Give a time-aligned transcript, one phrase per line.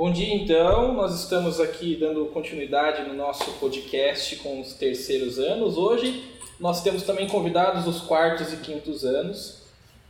[0.00, 0.94] Bom dia, então.
[0.94, 5.76] Nós estamos aqui dando continuidade no nosso podcast com os terceiros anos.
[5.76, 6.26] Hoje
[6.58, 9.62] nós temos também convidados dos quartos e quintos anos.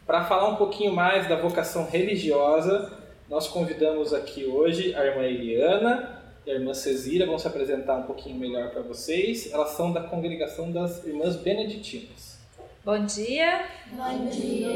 [0.06, 2.92] Para falar um pouquinho mais da vocação religiosa,
[3.29, 7.26] nós convidamos aqui hoje a irmã Eliana e a irmã Cesira.
[7.26, 9.52] Vão se apresentar um pouquinho melhor para vocês.
[9.52, 12.38] Elas são da congregação das Irmãs Beneditinas.
[12.84, 13.64] Bom dia.
[13.90, 14.70] Bom dia.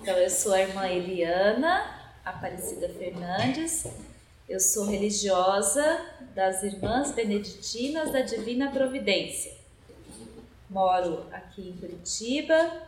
[0.00, 1.84] Então, eu sou a irmã Eliana
[2.24, 4.09] Aparecida Fernandes.
[4.50, 6.04] Eu sou religiosa
[6.34, 9.56] das Irmãs Beneditinas da Divina Providência.
[10.68, 12.82] Moro aqui em Curitiba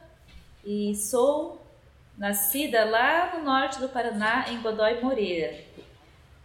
[0.64, 1.64] e sou
[2.18, 5.56] nascida lá no norte do Paraná, em Godói Moreira.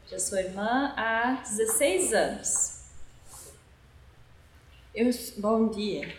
[0.07, 2.83] Já sou irmã há 16 anos.
[4.93, 5.09] Eu,
[5.39, 6.15] bom dia.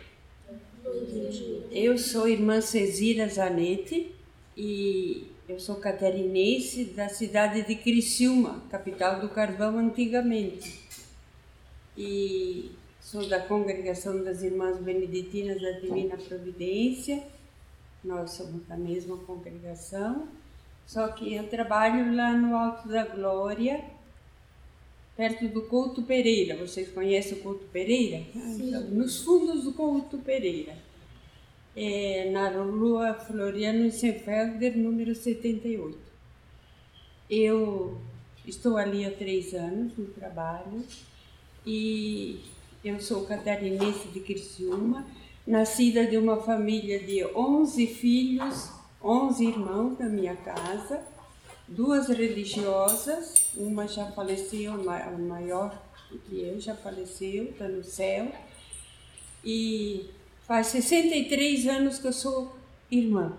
[1.70, 4.12] Eu sou irmã Cesira Zanetti
[4.56, 10.78] e eu sou catarinense da cidade de Criciúma, capital do carvão antigamente.
[11.96, 17.24] E sou da congregação das Irmãs Beneditinas da Divina Providência.
[18.04, 20.28] Nós somos da mesma congregação,
[20.86, 23.82] só que eu trabalho lá no Alto da Glória,
[25.16, 26.56] perto do Couto Pereira.
[26.56, 28.22] Vocês conhecem o Couto Pereira?
[28.34, 28.70] Sim.
[28.90, 30.76] Nos fundos do Couto Pereira.
[31.80, 35.96] É, na rua Floriano Senfelder, número 78.
[37.30, 38.00] Eu
[38.44, 40.84] estou ali há três anos no trabalho
[41.64, 42.40] e
[42.84, 45.06] eu sou catarinense de Criciúma,
[45.46, 48.70] nascida de uma família de 11 filhos,
[49.00, 51.00] 11 irmãos da minha casa,
[51.68, 55.80] duas religiosas, uma já faleceu, a maior
[56.28, 58.32] que eu já faleceu, está no céu,
[59.44, 60.10] e
[60.48, 62.56] faz 63 anos que eu sou
[62.90, 63.36] irmã.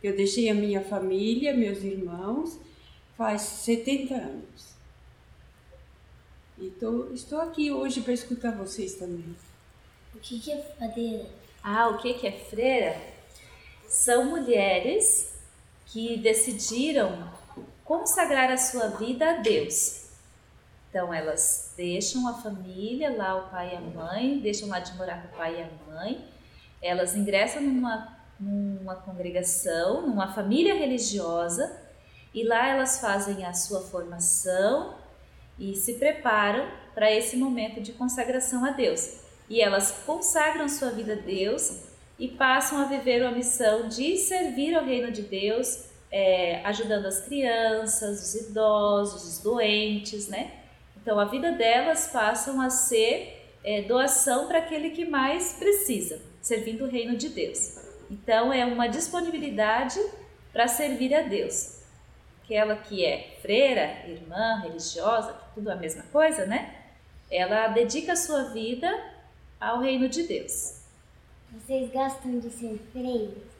[0.00, 2.56] Eu deixei a minha família, meus irmãos,
[3.16, 4.72] faz 70 anos.
[6.56, 9.34] E tô, estou aqui hoje para escutar vocês também.
[10.14, 11.26] O que, que é fadeira?
[11.62, 13.00] Ah, o que que é freira?
[13.88, 15.34] São mulheres
[15.86, 17.28] que decidiram
[17.84, 20.01] consagrar a sua vida a Deus.
[20.92, 25.22] Então elas deixam a família, lá o pai e a mãe, deixam lá de morar
[25.22, 26.22] com o pai e a mãe,
[26.82, 31.80] elas ingressam numa, numa congregação, numa família religiosa,
[32.34, 34.94] e lá elas fazem a sua formação
[35.58, 39.20] e se preparam para esse momento de consagração a Deus.
[39.48, 41.84] E elas consagram sua vida a Deus
[42.18, 47.20] e passam a viver uma missão de servir ao reino de Deus, é, ajudando as
[47.20, 50.58] crianças, os idosos, os doentes, né?
[51.02, 56.84] Então a vida delas passam a ser é, doação para aquele que mais precisa, servindo
[56.84, 57.76] o reino de Deus.
[58.08, 59.98] Então é uma disponibilidade
[60.52, 61.80] para servir a Deus.
[62.44, 66.72] Aquela que é freira, irmã, religiosa, tudo a mesma coisa, né?
[67.28, 68.88] Ela dedica a sua vida
[69.60, 70.82] ao reino de Deus.
[71.50, 73.52] Vocês gostam de ser freiras?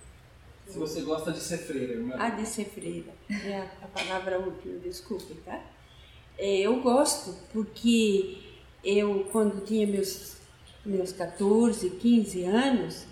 [0.68, 2.14] Se você gosta de ser freira, irmã.
[2.18, 5.60] A de ser freira, é a, a palavra útil, desculpe, tá?
[6.44, 8.38] É, eu gosto porque
[8.82, 10.38] eu, quando tinha meus,
[10.84, 13.06] meus 14, 15 anos,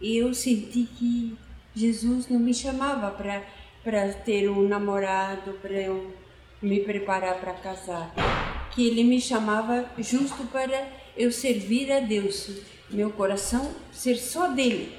[0.00, 1.36] eu senti que
[1.74, 6.14] Jesus não me chamava para ter um namorado, para eu
[6.62, 8.70] me preparar para casar.
[8.74, 14.90] Que ele me chamava justo para eu servir a Deus, meu coração ser só dele.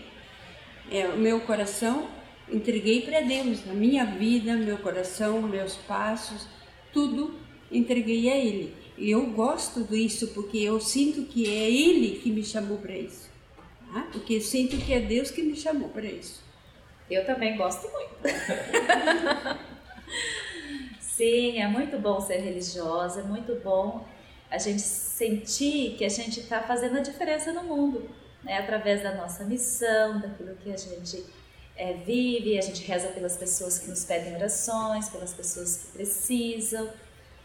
[0.91, 2.07] É, meu coração
[2.47, 6.47] entreguei para Deus, a minha vida, meu coração, meus passos,
[6.94, 7.41] tudo
[7.73, 8.73] entreguei a Ele.
[8.97, 13.29] E eu gosto disso porque eu sinto que é Ele que me chamou para isso.
[13.91, 14.07] Tá?
[14.11, 16.41] Porque eu sinto que é Deus que me chamou para isso.
[17.09, 18.13] Eu também gosto muito.
[21.00, 24.05] Sim, é muito bom ser religiosa, é muito bom
[24.50, 28.09] a gente sentir que a gente está fazendo a diferença no mundo,
[28.44, 28.57] né?
[28.57, 31.23] através da nossa missão, daquilo que a gente
[31.75, 36.90] é, vive, a gente reza pelas pessoas que nos pedem orações, pelas pessoas que precisam,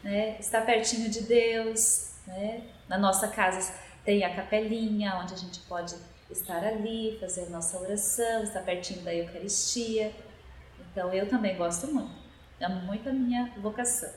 [0.03, 0.37] né?
[0.39, 2.15] estar pertinho de Deus.
[2.27, 2.63] Né?
[2.89, 3.75] Na nossa casa
[4.05, 5.95] tem a capelinha, onde a gente pode
[6.31, 10.13] estar ali, fazer a nossa oração, estar pertinho da Eucaristia.
[10.81, 12.11] Então eu também gosto muito,
[12.61, 14.11] amo muito a minha vocação.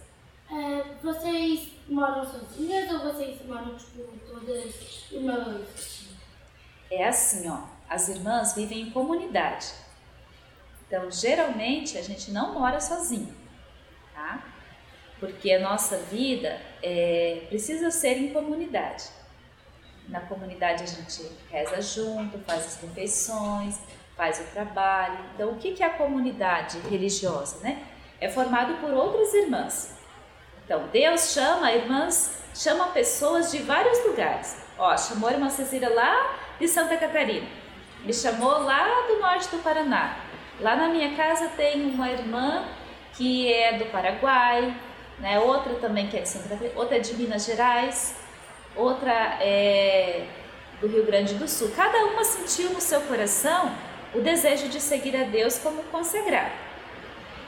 [0.50, 6.09] É, vocês moram sozinhas ou vocês moram tipo, todas irmãs?
[6.89, 9.67] É assim, ó, as irmãs vivem em comunidade.
[10.85, 13.33] Então, geralmente a gente não mora sozinho,
[14.13, 14.44] tá?
[15.21, 19.06] Porque a nossa vida é, precisa ser em comunidade.
[20.09, 23.79] Na comunidade a gente reza junto, faz as refeições,
[24.18, 25.18] faz o trabalho.
[25.33, 27.83] Então, o que é a comunidade religiosa, né?
[28.19, 29.95] É formado por outras irmãs.
[30.65, 34.57] Então, Deus chama irmãs, chama pessoas de vários lugares.
[34.77, 37.47] Ó, chamou a irmã Cecília lá de Santa Catarina,
[38.03, 40.17] me chamou lá do norte do Paraná.
[40.59, 42.65] Lá na minha casa tem uma irmã
[43.13, 44.75] que é do Paraguai,
[45.21, 45.39] né?
[45.39, 48.15] outra também que é de Santa Catarina, outra é de Minas Gerais,
[48.75, 50.25] outra é
[50.81, 51.71] do Rio Grande do Sul.
[51.75, 53.71] Cada uma sentiu no seu coração
[54.13, 56.51] o desejo de seguir a Deus como consagrado.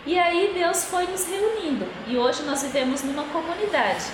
[0.05, 4.05] E aí Deus foi nos reunindo e hoje nós vivemos numa comunidade.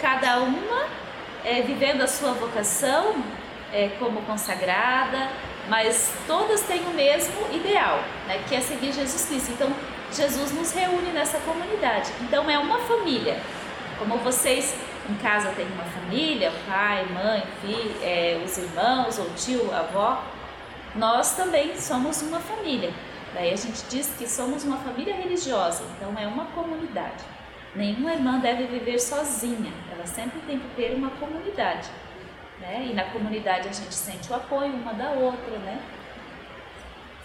[0.00, 0.86] Cada uma
[1.44, 3.14] é, vivendo a sua vocação
[3.72, 5.30] é, como consagrada,
[5.68, 9.52] mas todas têm o mesmo ideal, né, que é seguir Jesus Cristo.
[9.52, 9.72] Então
[10.12, 12.10] Jesus nos reúne nessa comunidade.
[12.20, 13.40] Então é uma família.
[13.98, 14.74] Como vocês
[15.08, 20.22] em casa têm uma família, pai, mãe, filho, é, os irmãos, ou tio, avó,
[20.94, 22.92] nós também somos uma família.
[23.34, 27.24] Daí a gente diz que somos uma família religiosa, então é uma comunidade.
[27.74, 31.88] Nenhuma irmã deve viver sozinha, ela sempre tem que ter uma comunidade.
[32.62, 32.88] Né?
[32.90, 35.82] E na comunidade a gente sente o apoio uma da outra, né?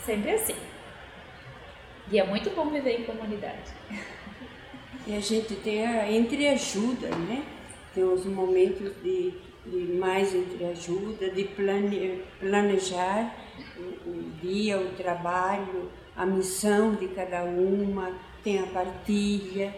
[0.03, 0.55] Sempre assim.
[2.11, 3.71] E é muito bom viver em comunidade.
[5.05, 7.45] E a gente tem a entreajuda, né?
[7.93, 9.31] Tem os momentos de,
[9.65, 13.35] de mais entreajuda, de plane, planejar
[13.77, 18.11] o, o dia, o trabalho, a missão de cada uma,
[18.43, 19.75] tem a partilha.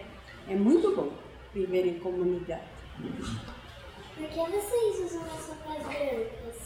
[0.48, 1.12] É muito bom
[1.52, 2.62] viver em comunidade.
[4.20, 6.56] Por que vocês usam as roupas brancas?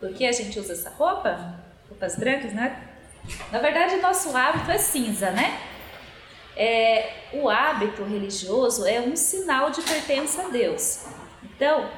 [0.00, 1.60] Por que a gente usa essa roupa?
[1.90, 2.88] Roupas brancas, né?
[3.52, 5.60] Na verdade, nosso hábito é cinza, né?
[6.56, 11.04] É, o hábito religioso é um sinal de pertença a Deus.
[11.44, 11.90] Então,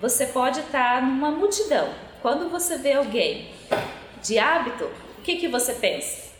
[0.00, 1.94] você pode estar numa multidão.
[2.20, 3.54] Quando você vê alguém
[4.20, 4.84] de hábito,
[5.18, 6.32] o que, que você pensa?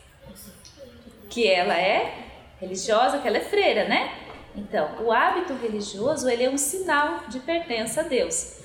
[1.31, 2.13] Que ela é
[2.61, 4.19] religiosa, que ela é freira, né?
[4.55, 8.59] Então, o hábito religioso ele é um sinal de pertença a Deus.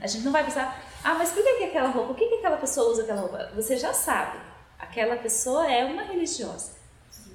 [0.00, 2.08] A gente não vai pensar, ah, mas por que, que aquela roupa?
[2.08, 3.50] Por que, que aquela pessoa usa aquela roupa?
[3.54, 4.38] Você já sabe,
[4.78, 6.72] aquela pessoa é uma religiosa.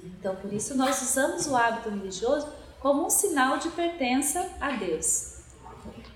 [0.02, 2.48] Então, por isso nós usamos o hábito religioso
[2.80, 5.36] como um sinal de pertença a Deus.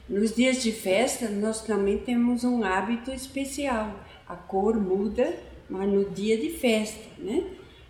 [0.08, 3.94] Nos dias de festa, nós também temos um hábito especial.
[4.28, 5.36] A cor muda,
[5.68, 7.44] mas no dia de festa, né?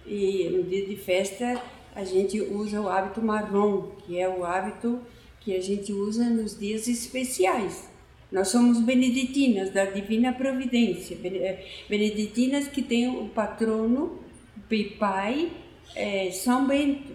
[0.06, 1.60] E no dia de festa
[1.94, 5.00] a gente usa o hábito marrom, que é o hábito
[5.40, 7.88] que a gente usa nos dias especiais.
[8.30, 14.20] Nós somos beneditinas da Divina Providência, eh, beneditinas que têm o patrono,
[14.56, 15.50] o pai,
[15.96, 17.12] é, São Bento.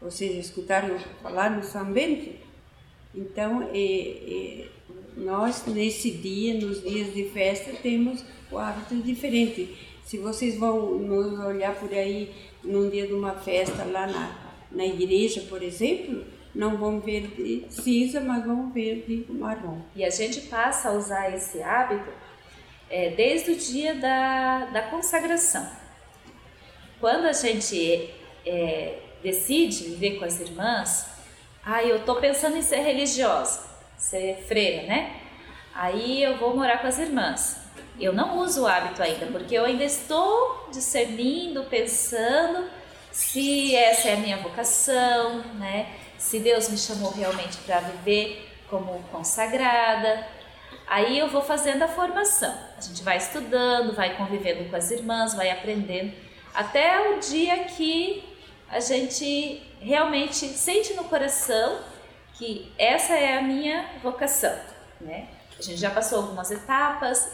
[0.00, 2.30] Vocês escutaram falar no São Bento?
[3.14, 4.68] Então, é, é,
[5.16, 9.76] nós nesse dia, nos dias de festa, temos o hábito diferente.
[10.04, 12.30] Se vocês vão nos olhar por aí
[12.64, 14.36] num dia de uma festa lá na,
[14.70, 16.24] na igreja, por exemplo,
[16.54, 19.80] não vão ver de cinza, mas vão ver de marrom.
[19.96, 22.10] E a gente passa a usar esse hábito
[22.90, 25.66] é, desde o dia da, da consagração.
[27.00, 28.10] Quando a gente
[28.44, 31.06] é, decide viver com as irmãs,
[31.64, 33.64] ah, eu estou pensando em ser religiosa,
[33.96, 35.20] ser freira, né?
[35.74, 37.61] Aí eu vou morar com as irmãs.
[38.00, 42.68] Eu não uso o hábito ainda, porque eu ainda estou discernindo, pensando
[43.10, 45.94] se essa é a minha vocação, né?
[46.18, 50.26] Se Deus me chamou realmente para viver como consagrada.
[50.86, 52.54] Aí eu vou fazendo a formação.
[52.76, 56.12] A gente vai estudando, vai convivendo com as irmãs, vai aprendendo,
[56.54, 58.24] até o dia que
[58.68, 61.80] a gente realmente sente no coração
[62.34, 64.58] que essa é a minha vocação,
[65.00, 65.28] né?
[65.58, 67.30] A gente já passou algumas etapas,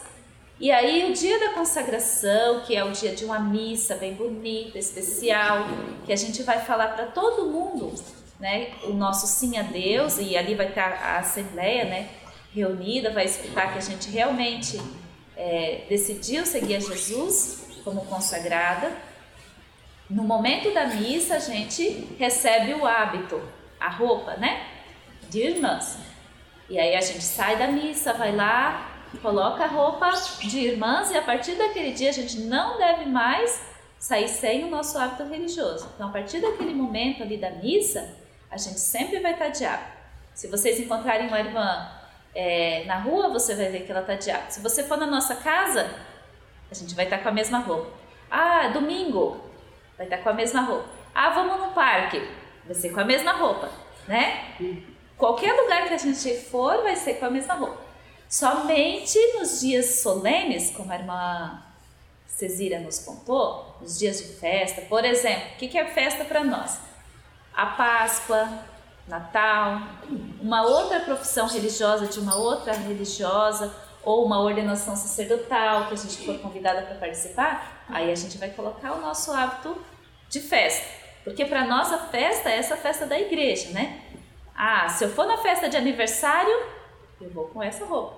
[0.59, 4.77] e aí o dia da consagração, que é o dia de uma missa bem bonita,
[4.77, 5.65] especial,
[6.05, 7.95] que a gente vai falar para todo mundo,
[8.37, 12.09] né, o nosso sim a Deus e ali vai estar a assembleia, né,
[12.53, 14.81] reunida, vai escutar que a gente realmente
[15.37, 18.91] é, decidiu seguir a Jesus como consagrada.
[20.09, 23.41] No momento da missa a gente recebe o hábito,
[23.79, 24.61] a roupa, né,
[25.29, 25.97] de irmãs.
[26.69, 30.11] E aí a gente sai da missa, vai lá, coloca a roupa
[30.41, 33.61] de irmãs e a partir daquele dia a gente não deve mais
[33.97, 35.89] sair sem o nosso hábito religioso.
[35.95, 38.15] Então, a partir daquele momento ali da missa,
[38.49, 39.99] a gente sempre vai estar de hábito.
[40.33, 41.91] Se vocês encontrarem uma irmã
[42.33, 44.53] é, na rua, você vai ver que ela está de hábito.
[44.53, 45.93] Se você for na nossa casa,
[46.71, 47.91] a gente vai estar com a mesma roupa.
[48.31, 49.43] Ah, domingo,
[49.97, 50.87] vai estar com a mesma roupa.
[51.13, 52.25] Ah, vamos no parque,
[52.65, 53.69] vai ser com a mesma roupa,
[54.07, 54.55] né?
[55.17, 57.88] Qualquer lugar que a gente for, vai ser com a mesma roupa.
[58.29, 61.63] Somente nos dias solenes, como a irmã
[62.27, 66.79] Cesília nos contou, nos dias de festa, por exemplo, o que é festa para nós?
[67.59, 68.47] a Páscoa,
[69.05, 69.81] Natal,
[70.39, 76.25] uma outra profissão religiosa de uma outra religiosa ou uma ordenação sacerdotal que a gente
[76.25, 79.77] for convidada para participar, aí a gente vai colocar o nosso hábito
[80.29, 80.87] de festa.
[81.25, 83.99] Porque para nós a festa é essa festa da igreja, né?
[84.55, 86.55] Ah, se eu for na festa de aniversário,
[87.21, 88.17] eu vou com essa roupa,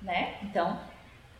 [0.00, 0.38] né?
[0.42, 0.78] Então,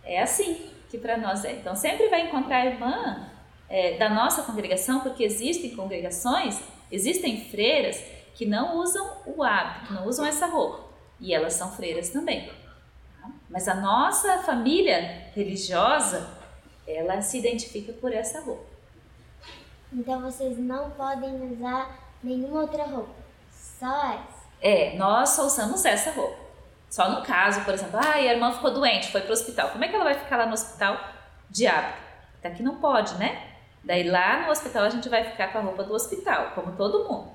[0.05, 1.53] é assim que para nós é.
[1.53, 3.29] Então, sempre vai encontrar a irmã
[3.69, 8.03] é, da nossa congregação, porque existem congregações, existem freiras
[8.35, 10.85] que não usam o hábito, que não usam essa roupa.
[11.19, 12.47] E elas são freiras também.
[12.47, 13.31] Tá?
[13.49, 16.29] Mas a nossa família religiosa,
[16.87, 18.73] ela se identifica por essa roupa.
[19.93, 23.15] Então vocês não podem usar nenhuma outra roupa,
[23.51, 24.43] só essa.
[24.61, 26.42] É, nós só usamos essa roupa.
[26.93, 29.71] Só no caso, por exemplo, ah, a irmã ficou doente, foi para o hospital.
[29.71, 31.01] Como é que ela vai ficar lá no hospital
[31.49, 31.97] de hábito?
[32.43, 33.45] Daqui não pode, né?
[33.83, 37.09] Daí lá no hospital a gente vai ficar com a roupa do hospital, como todo
[37.09, 37.31] mundo.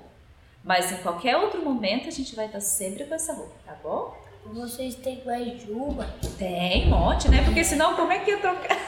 [0.62, 4.16] Mas em qualquer outro momento a gente vai estar sempre com essa roupa, tá bom?
[4.46, 6.06] Vocês têm guarda-chuva?
[6.38, 7.42] Tem um monte, né?
[7.44, 8.78] Porque senão como é que ia trocar?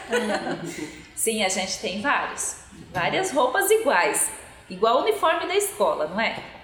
[1.16, 2.60] Sim, a gente tem vários.
[2.92, 4.30] Várias roupas iguais.
[4.68, 6.59] Igual o uniforme da escola, não é?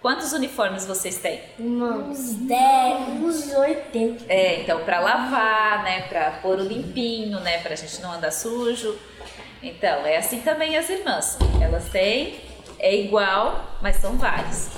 [0.00, 1.42] Quantos uniformes vocês têm?
[1.58, 4.32] Uns 10, uns 80.
[4.32, 8.96] É, então para lavar, né, para pôr o limpinho, né, pra gente não andar sujo.
[9.60, 11.36] Então, é assim também as irmãs.
[11.60, 12.40] Elas têm
[12.78, 14.68] é igual, mas são vários.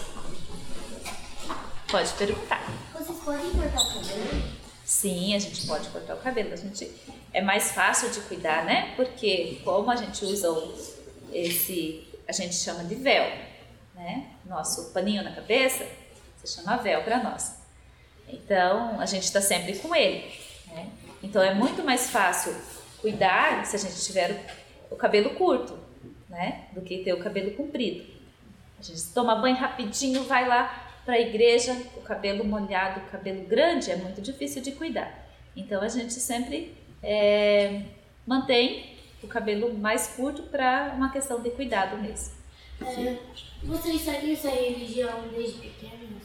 [1.91, 2.67] Pode perguntar.
[2.95, 4.43] Vocês podem cortar o cabelo?
[4.85, 6.55] Sim, a gente pode cortar o cabelo.
[6.55, 6.91] A gente
[7.33, 8.95] é mais fácil de cuidar, né?
[8.97, 10.49] Porque como a gente usa
[11.33, 13.50] esse, a gente chama de véu,
[14.01, 14.27] né?
[14.47, 15.87] Nosso paninho na cabeça,
[16.43, 17.61] se chama véu para nós.
[18.29, 20.33] Então a gente está sempre com ele.
[20.69, 20.89] Né?
[21.23, 22.55] Então é muito mais fácil
[23.01, 24.47] cuidar se a gente tiver
[24.91, 25.79] o cabelo curto,
[26.29, 26.65] né?
[26.73, 28.05] Do que ter o cabelo comprido.
[28.79, 33.45] A gente toma banho rapidinho, vai lá para a igreja, o cabelo molhado, o cabelo
[33.45, 35.13] grande é muito difícil de cuidar.
[35.55, 37.83] Então a gente sempre é,
[38.27, 42.40] mantém o cabelo mais curto para uma questão de cuidado mesmo.
[42.87, 43.17] É,
[43.65, 46.23] vocês seguem essa religião desde pequenos?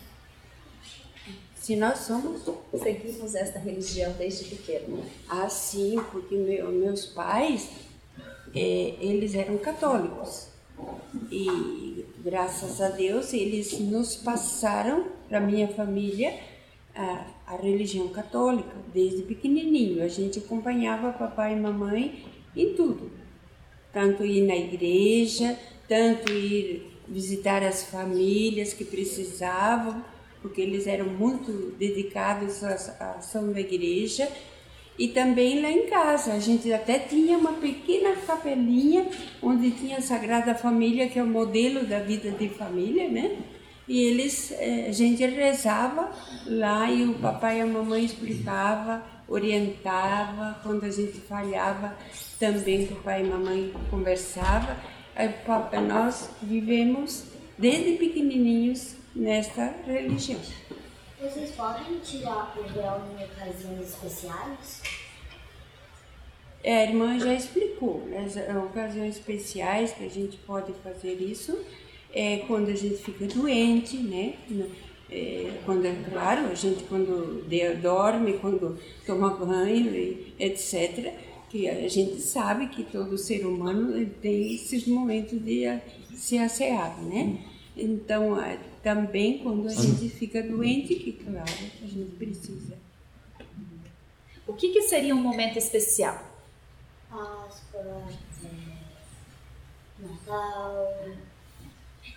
[1.56, 2.42] Se nós somos
[2.82, 5.04] Seguimos esta religião desde pequeno.
[5.28, 7.70] assim, porque meu- meus pais,
[8.56, 10.50] eh, eles eram católicos.
[11.32, 16.38] E graças a Deus eles nos passaram para minha família
[16.94, 20.04] a, a religião católica desde pequenininho.
[20.04, 23.12] A gente acompanhava papai e mamãe em tudo,
[23.92, 25.58] tanto ir na igreja,
[25.88, 30.04] tanto ir visitar as famílias que precisavam,
[30.42, 34.28] porque eles eram muito dedicados à ação da igreja.
[34.98, 39.08] E também lá em casa, a gente até tinha uma pequena capelinha
[39.42, 43.38] onde tinha a Sagrada Família, que é o modelo da vida de família, né?
[43.88, 46.12] E eles, eh, a gente rezava
[46.48, 51.96] lá e o papai e a mamãe explicavam, orientava, quando a gente falhava,
[52.40, 54.78] também o papai e a mamãe conversava.
[55.16, 57.24] Aí, papai, nós vivemos
[57.58, 60.42] desde pequenininhos nesta religião.
[61.22, 64.82] Vocês podem tirar o véu em ocasiões especiais?
[66.62, 71.58] É, a irmã já explicou, as eh, ocasiões especiais que a gente pode fazer isso
[72.14, 74.34] é quando a gente fica doente, né?
[75.10, 77.48] É, quando é claro, a gente quando
[77.82, 81.14] dorme, quando toma banho, etc.
[81.56, 85.80] Que a gente sabe que todo ser humano tem esses momentos de
[86.14, 87.46] se assear, né?
[87.78, 91.46] Então, ah, também quando a gente fica doente, que claro,
[91.82, 92.78] a gente precisa.
[94.46, 96.22] O que, que seria um momento especial?
[97.10, 98.04] Páscoa,
[98.44, 100.94] é, Natal.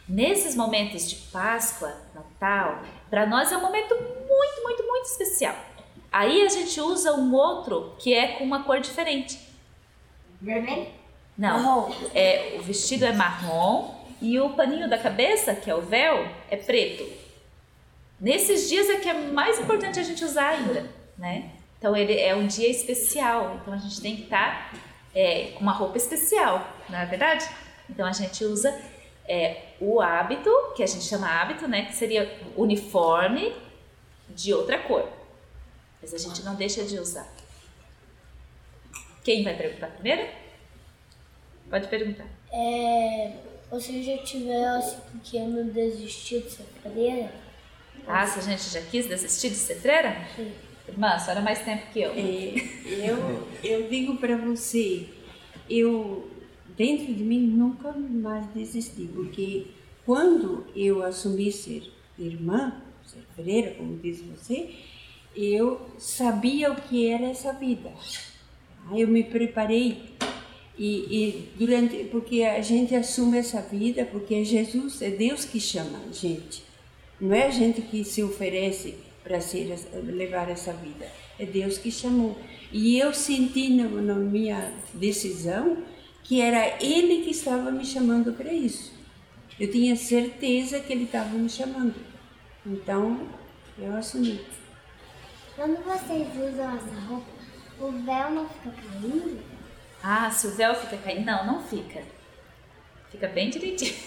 [0.09, 5.68] Nesses momentos de Páscoa, Natal, para nós é um momento muito, muito, muito especial.
[6.11, 9.39] Aí a gente usa um outro que é com uma cor diferente.
[10.41, 10.89] Vermelho?
[11.37, 16.27] Não, é, o vestido é marrom e o paninho da cabeça, que é o véu,
[16.51, 17.07] é preto.
[18.21, 21.51] Nesses dias é que é mais importante a gente usar ainda, né?
[21.79, 24.75] Então ele é um dia especial, então a gente tem que estar
[25.15, 27.49] é, com uma roupa especial, não é verdade?
[27.89, 28.77] Então a gente usa
[29.29, 31.83] é, o hábito, que a gente chama hábito, né?
[31.83, 33.55] Que seria uniforme
[34.31, 35.18] de outra cor.
[36.01, 37.29] Mas a gente não deixa de usar.
[39.25, 40.29] Quem vai perguntar primeiro?
[41.69, 42.27] Pode perguntar.
[42.53, 43.35] É,
[43.71, 47.33] você já tivesse pequeno desistir de ser freira?
[48.07, 50.17] Ah, se a gente já quis desistir de ser freira?
[50.35, 50.53] Sim.
[50.89, 52.13] Irmã, a senhora é mais tempo que eu.
[52.13, 52.55] É,
[52.87, 55.07] eu, eu digo para você,
[55.69, 56.31] eu
[56.75, 59.67] dentro de mim nunca mais desisti, porque
[60.07, 64.75] quando eu assumi ser irmã, ser freira, como diz você,
[65.39, 67.93] eu sabia o que era essa vida.
[68.91, 70.17] Aí eu me preparei
[70.79, 75.61] e, e, durante porque a gente assume essa vida porque é Jesus, é Deus que
[75.61, 76.63] chama a gente.
[77.21, 81.07] Não é a gente que se oferece para ser levar essa vida.
[81.39, 82.37] É Deus que chamou.
[82.73, 85.79] E eu senti na, na minha decisão
[86.23, 88.93] que era Ele que estava me chamando para isso.
[89.59, 91.95] Eu tinha certeza que Ele estava me chamando.
[92.65, 93.27] Então,
[93.79, 94.41] eu assumi.
[95.59, 97.27] Quando vocês usam essa roupa,
[97.81, 99.43] o véu não fica caindo?
[100.01, 101.27] Ah, se o véu fica caindo.
[101.27, 102.01] Não, não fica.
[103.11, 103.95] Fica bem direitinho.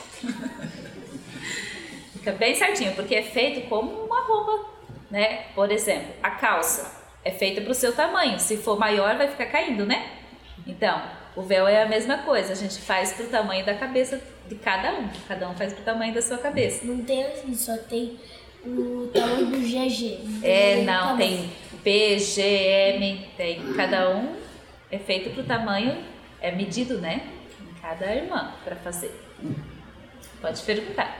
[2.13, 4.69] fica bem certinho, porque é feito como uma roupa,
[5.11, 5.47] né?
[5.53, 6.89] Por exemplo, a calça
[7.25, 8.39] é feita para o seu tamanho.
[8.39, 10.09] Se for maior, vai ficar caindo, né?
[10.65, 11.03] Então,
[11.35, 12.53] o véu é a mesma coisa.
[12.53, 15.09] A gente faz para o tamanho da cabeça de cada um.
[15.27, 16.85] Cada um faz para o tamanho da sua cabeça.
[16.85, 18.17] Não tem assim, só tem
[18.65, 20.43] o tamanho do GG.
[20.43, 21.51] É, não, tem
[21.83, 24.41] B, G, M, tem cada um
[24.91, 26.03] é feito para o tamanho,
[26.41, 27.25] é medido, né?
[27.61, 29.11] Em cada irmã para fazer.
[30.41, 31.17] Pode perguntar.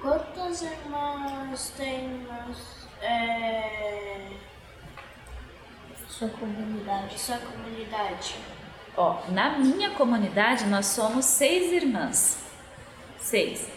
[0.00, 2.26] Quantas irmãs tem
[3.00, 4.28] é...
[6.08, 7.18] sua comunidade?
[7.18, 8.36] Sua comunidade?
[8.96, 12.44] Ó, na minha comunidade nós somos seis irmãs.
[13.18, 13.73] Seis.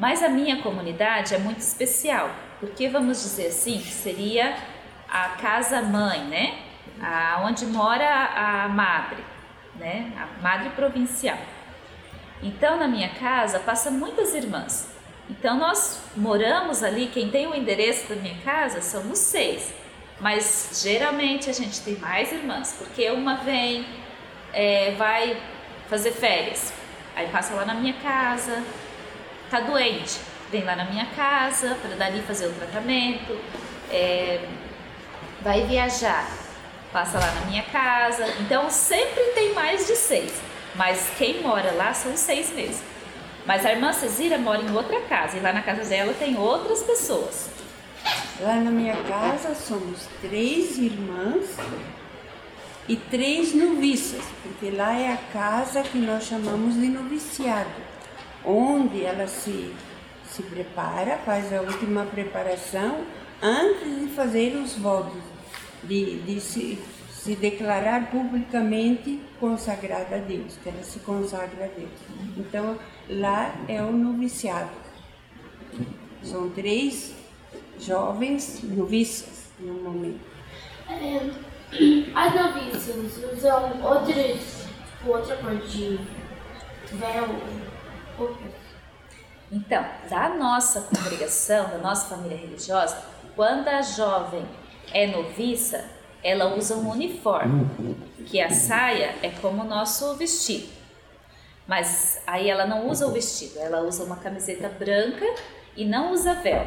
[0.00, 4.56] Mas a minha comunidade é muito especial, porque vamos dizer assim, seria
[5.06, 6.58] a casa mãe, né?
[7.02, 9.22] A, onde mora a madre,
[9.76, 10.10] né?
[10.16, 11.36] A madre provincial.
[12.42, 14.90] Então na minha casa passa muitas irmãs.
[15.28, 19.70] Então nós moramos ali, quem tem o endereço da minha casa somos seis.
[20.18, 23.84] Mas geralmente a gente tem mais irmãs, porque uma vem,
[24.54, 25.38] é, vai
[25.90, 26.72] fazer férias,
[27.14, 28.64] aí passa lá na minha casa,
[29.50, 33.36] tá doente, vem lá na minha casa para dali fazer o tratamento,
[33.90, 34.46] é,
[35.42, 36.30] vai viajar,
[36.92, 38.24] passa lá na minha casa.
[38.40, 40.32] Então sempre tem mais de seis,
[40.76, 42.88] mas quem mora lá são seis mesmo.
[43.44, 46.82] Mas a irmã Cezira mora em outra casa e lá na casa dela tem outras
[46.82, 47.50] pessoas.
[48.40, 51.56] Lá na minha casa somos três irmãs
[52.88, 57.89] e três noviças, porque lá é a casa que nós chamamos de noviciado
[58.44, 59.74] onde ela se,
[60.28, 63.04] se prepara, faz a última preparação
[63.42, 65.22] antes de fazer os votos,
[65.84, 66.78] de, de se,
[67.10, 71.90] se declarar publicamente consagrada a Deus, que ela se consagra a Deus.
[72.36, 74.70] Então, lá é o noviciado.
[76.22, 77.14] São três
[77.78, 80.20] jovens noviças no momento.
[80.88, 81.30] É,
[82.14, 82.94] as noviças
[83.32, 84.66] usam outros,
[85.06, 85.98] outra cor de
[86.92, 87.69] véu
[89.52, 92.96] então, da nossa congregação, da nossa família religiosa,
[93.34, 94.46] quando a jovem
[94.92, 95.84] é noviça,
[96.22, 97.66] ela usa um uniforme,
[98.26, 100.68] que a saia é como o nosso vestido.
[101.66, 105.24] Mas aí ela não usa o vestido, ela usa uma camiseta branca
[105.76, 106.66] e não usa véu.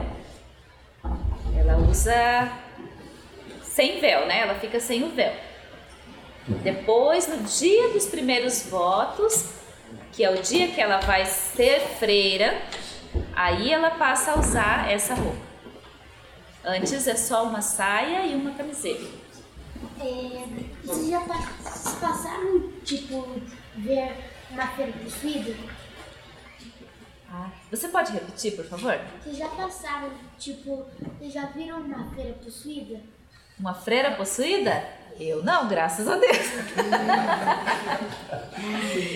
[1.57, 2.51] Ela usa
[3.61, 4.39] sem véu, né?
[4.39, 5.33] Ela fica sem o véu.
[6.63, 9.62] Depois, no dia dos primeiros votos,
[10.13, 12.61] que é o dia que ela vai ser freira,
[13.35, 15.41] aí ela passa a usar essa roupa.
[16.63, 19.05] Antes é só uma saia e uma camiseta.
[19.99, 20.45] É,
[20.83, 21.19] vocês já
[21.99, 23.41] passaram, tipo,
[23.75, 24.15] ver
[24.51, 25.55] uma feira possuída?
[27.29, 28.99] Ah, você pode repetir, por favor?
[29.23, 30.85] Vocês já passaram, tipo,
[31.17, 33.01] vocês já viram uma feira possuída?
[33.59, 34.87] Uma freira possuída?
[35.19, 36.37] Eu não, graças a Deus.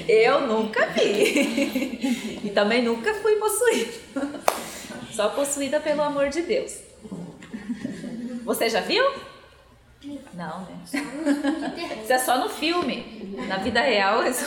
[0.07, 2.41] Eu nunca vi.
[2.43, 3.91] E também nunca fui possuída.
[5.11, 6.77] Só possuída pelo amor de Deus.
[8.43, 9.03] Você já viu?
[10.33, 10.79] Não, né?
[12.03, 13.35] Isso é só no filme.
[13.47, 14.45] Na vida real, isso,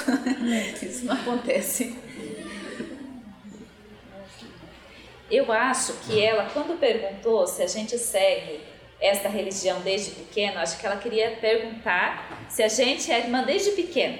[0.82, 1.98] isso não acontece.
[5.30, 8.60] Eu acho que ela, quando perguntou se a gente segue
[9.00, 13.70] esta religião desde pequeno, acho que ela queria perguntar se a gente é irmã desde
[13.72, 14.18] pequeno.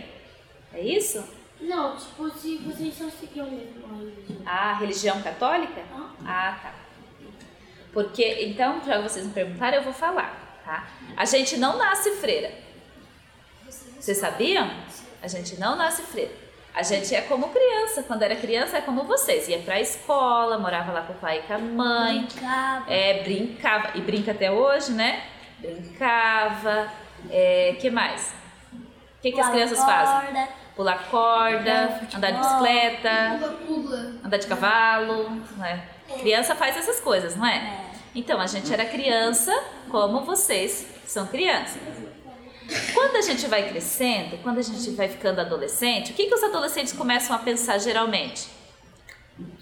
[0.72, 1.22] É isso?
[1.60, 4.42] Não, tipo, se vocês só seguiam mesmo a religião.
[4.46, 5.82] Ah, religião católica?
[5.92, 6.12] Ah.
[6.24, 6.74] ah, tá.
[7.92, 10.88] Porque, então, para vocês me perguntarem, eu vou falar, tá?
[11.16, 12.52] A gente não nasce freira.
[13.98, 14.70] Vocês sabiam?
[15.20, 16.32] A gente não nasce freira.
[16.74, 18.02] A gente é como criança.
[18.02, 19.48] Quando era criança, é como vocês.
[19.48, 22.26] Ia pra escola, morava lá com o pai e com a mãe.
[22.26, 22.92] Brincava.
[22.92, 23.90] É, brincava.
[23.94, 25.24] E brinca até hoje, né?
[25.58, 26.88] Brincava.
[27.30, 28.32] É, que mais?
[28.72, 30.48] O que, que as crianças fazem?
[30.80, 34.14] pular corda, andar de bicicleta, Pula.
[34.24, 35.78] andar de cavalo, não é?
[36.20, 37.84] Criança faz essas coisas, não é?
[38.14, 39.52] Então, a gente era criança
[39.90, 41.80] como vocês são crianças.
[42.94, 46.42] Quando a gente vai crescendo, quando a gente vai ficando adolescente, o que, que os
[46.42, 48.48] adolescentes começam a pensar geralmente?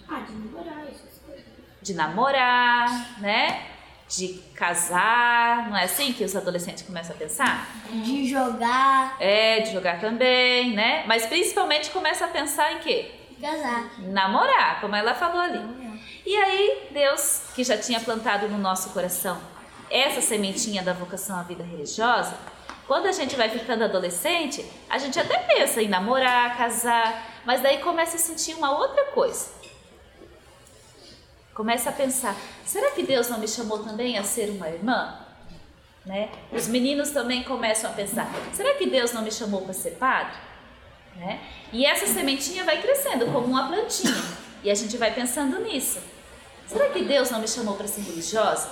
[0.09, 1.45] Ah, de namorar, essas coisas.
[1.83, 3.67] De namorar, né?
[4.09, 7.69] De casar, não é assim que os adolescentes começam a pensar?
[7.91, 11.05] De jogar, É, de jogar também, né?
[11.07, 13.11] Mas principalmente começa a pensar em quê?
[13.41, 13.91] casar.
[14.01, 15.61] namorar, como ela falou ali.
[16.27, 19.39] E aí, Deus, que já tinha plantado no nosso coração
[19.91, 22.35] essa sementinha da vocação à vida religiosa,
[22.89, 27.79] quando a gente vai ficando adolescente, a gente até pensa em namorar, casar, mas daí
[27.79, 29.51] começa a sentir uma outra coisa.
[31.55, 35.19] Começa a pensar: será que Deus não me chamou também a ser uma irmã?
[36.07, 36.31] Né?
[36.51, 40.39] Os meninos também começam a pensar: será que Deus não me chamou para ser padre?
[41.15, 41.41] Né?
[41.71, 44.15] E essa sementinha vai crescendo como uma plantinha.
[44.65, 46.01] E a gente vai pensando nisso.
[46.67, 48.71] Será que Deus não me chamou para ser religiosa?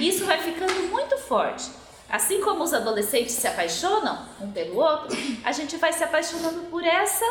[0.00, 1.81] Isso vai ficando muito forte.
[2.12, 6.84] Assim como os adolescentes se apaixonam um pelo outro, a gente vai se apaixonando por
[6.84, 7.24] essa,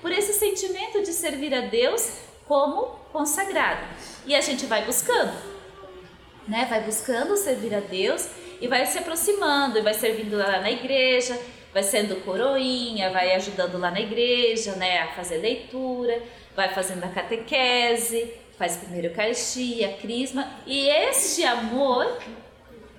[0.00, 3.84] por esse sentimento de servir a Deus como consagrado.
[4.24, 5.32] E a gente vai buscando,
[6.46, 6.68] né?
[6.70, 8.28] Vai buscando servir a Deus
[8.60, 11.36] e vai se aproximando e vai servindo lá na igreja,
[11.74, 16.22] vai sendo coroinha, vai ajudando lá na igreja, né, a fazer leitura,
[16.54, 22.18] vai fazendo a catequese, faz primeiro Eucaristia, crisma, e este amor,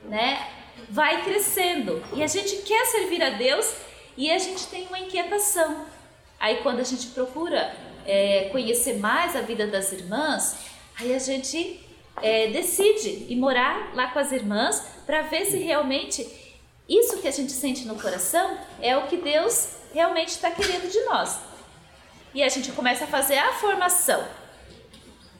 [0.03, 0.58] né,
[0.89, 2.03] vai crescendo.
[2.13, 3.73] E a gente quer servir a Deus
[4.17, 5.85] e a gente tem uma inquietação.
[6.39, 7.75] Aí quando a gente procura
[8.05, 10.57] é, conhecer mais a vida das irmãs,
[10.99, 11.79] aí a gente
[12.21, 16.27] é, decide ir morar lá com as irmãs para ver se realmente
[16.87, 20.99] isso que a gente sente no coração é o que Deus realmente está querendo de
[21.05, 21.39] nós.
[22.33, 24.23] E a gente começa a fazer a formação.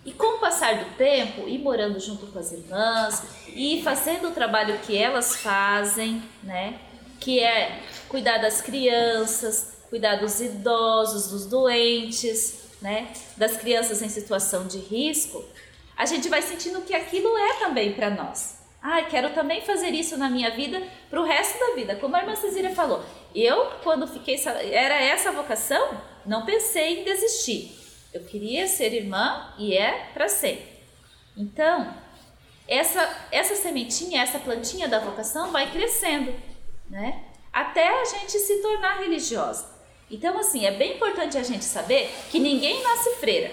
[0.10, 4.32] E com o passar do tempo, ir morando junto com as irmãs, e fazendo o
[4.32, 6.80] trabalho que elas fazem, né?
[7.20, 13.14] Que é cuidar das crianças, cuidar dos idosos, dos doentes, né?
[13.38, 15.46] Das crianças em situação de risco,
[15.96, 18.58] a gente vai sentindo que aquilo é também para nós.
[18.82, 21.96] Ai, quero também fazer isso na minha vida para o resto da vida.
[21.98, 23.04] Como a irmã Cecília falou,
[23.36, 24.42] eu, quando fiquei,
[24.72, 27.78] era essa a vocação, não pensei em desistir.
[28.14, 30.66] Eu queria ser irmã e é para sempre.
[31.38, 31.94] Então,
[32.68, 36.34] essa, essa sementinha, essa plantinha da vocação vai crescendo,
[36.90, 37.24] né?
[37.54, 39.68] Até a gente se tornar religiosa.
[40.10, 43.52] Então, assim, é bem importante a gente saber que ninguém nasce freira,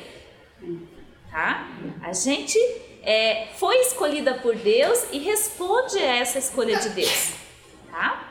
[1.30, 1.68] tá?
[2.02, 2.58] A gente
[3.02, 7.34] é, foi escolhida por Deus e responde a essa escolha de Deus,
[7.90, 8.26] tá?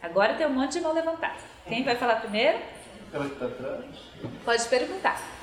[0.00, 1.34] Agora tem um monte de mão levantada.
[1.66, 2.58] Quem vai falar primeiro?
[3.12, 3.84] Ela que tá atrás.
[4.44, 5.33] Pode perguntar.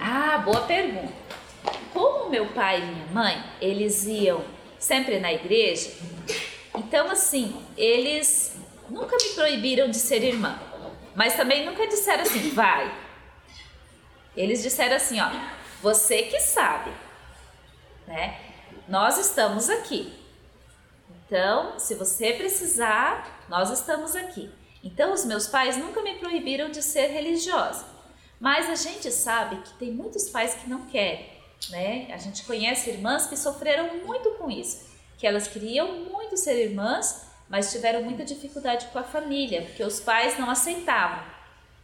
[0.00, 1.12] Ah, boa pergunta.
[1.92, 4.44] Como meu pai e minha mãe, eles iam
[4.78, 5.90] sempre na igreja,
[6.74, 8.56] então assim, eles
[8.88, 10.58] nunca me proibiram de ser irmã,
[11.14, 12.94] mas também nunca disseram assim, vai.
[14.36, 15.28] Eles disseram assim, ó,
[15.82, 16.92] você que sabe,
[18.06, 18.38] né?
[18.86, 20.17] Nós estamos aqui.
[21.28, 24.50] Então, se você precisar, nós estamos aqui.
[24.82, 27.84] Então, os meus pais nunca me proibiram de ser religiosa.
[28.40, 31.28] Mas a gente sabe que tem muitos pais que não querem,
[31.68, 32.08] né?
[32.14, 34.88] A gente conhece irmãs que sofreram muito com isso,
[35.18, 40.00] que elas queriam muito ser irmãs, mas tiveram muita dificuldade com a família, porque os
[40.00, 41.22] pais não aceitavam,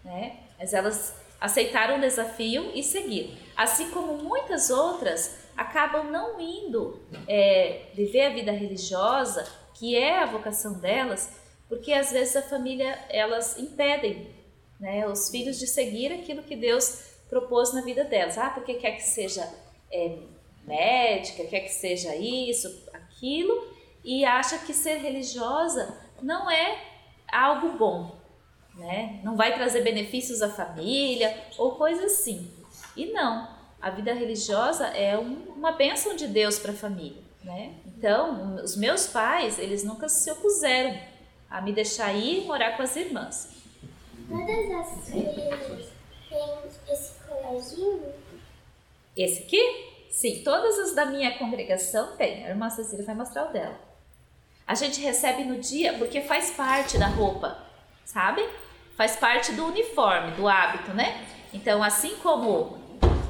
[0.02, 0.38] né?
[0.58, 3.36] Mas elas aceitaram o desafio e seguiram.
[3.54, 10.26] Assim como muitas outras acabam não indo é, viver a vida religiosa, que é a
[10.26, 11.30] vocação delas,
[11.68, 14.28] porque às vezes a família elas impedem
[14.78, 18.38] né, os filhos de seguir aquilo que Deus propôs na vida delas.
[18.38, 19.48] Ah, porque quer que seja
[19.90, 20.18] é,
[20.66, 23.72] médica, quer que seja isso, aquilo,
[24.04, 26.78] e acha que ser religiosa não é
[27.30, 28.16] algo bom,
[28.74, 29.20] né?
[29.24, 32.50] Não vai trazer benefícios à família ou coisa assim.
[32.96, 33.48] E não,
[33.84, 37.74] a vida religiosa é um, uma bênção de Deus para a família, né?
[37.84, 40.98] Então, os meus pais, eles nunca se opuseram
[41.50, 43.62] a me deixar ir morar com as irmãs.
[44.26, 45.92] Todas as freiras
[46.30, 48.02] têm esse colarzinho?
[49.14, 50.06] Esse aqui?
[50.08, 52.46] Sim, todas as da minha congregação têm.
[52.46, 53.78] A irmã Cecília vai mostrar o dela.
[54.66, 57.58] A gente recebe no dia porque faz parte da roupa,
[58.06, 58.48] sabe?
[58.96, 61.22] Faz parte do uniforme, do hábito, né?
[61.52, 62.82] Então, assim como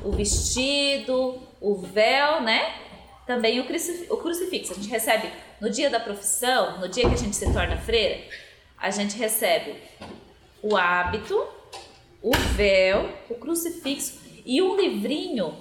[0.04, 2.74] o vestido, o véu, né?
[3.26, 3.64] Também o
[4.16, 4.72] crucifixo.
[4.72, 8.22] A gente recebe No dia da profissão, no dia que a gente se torna freira,
[8.76, 9.76] a gente recebe
[10.62, 11.46] o hábito,
[12.22, 15.56] o véu, o crucifixo e um livrinho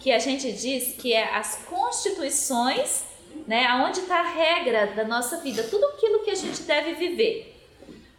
[0.00, 3.04] que a gente diz que é as constituições,
[3.46, 7.56] né, aonde está a regra da nossa vida, tudo aquilo que a gente deve viver.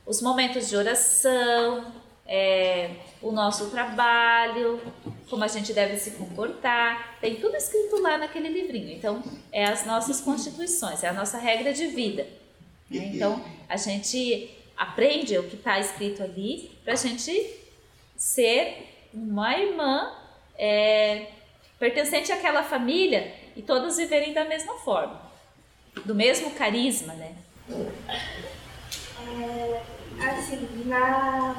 [0.06, 1.92] Os momentos de oração,
[2.26, 4.82] é, o nosso trabalho,
[5.30, 8.92] como a gente deve se comportar, tem tudo escrito lá naquele livrinho.
[8.92, 12.24] Então, é as nossas constituições, é a nossa regra de vida.
[12.90, 13.12] Né?
[13.14, 17.32] Então, a gente aprende o que está escrito ali para a gente
[18.18, 20.12] ser uma irmã
[20.58, 21.28] é,
[21.80, 25.22] pertencente àquela família e todos viverem da mesma forma,
[26.06, 27.36] do mesmo carisma, né?
[29.40, 29.82] É,
[30.20, 31.56] assim, na,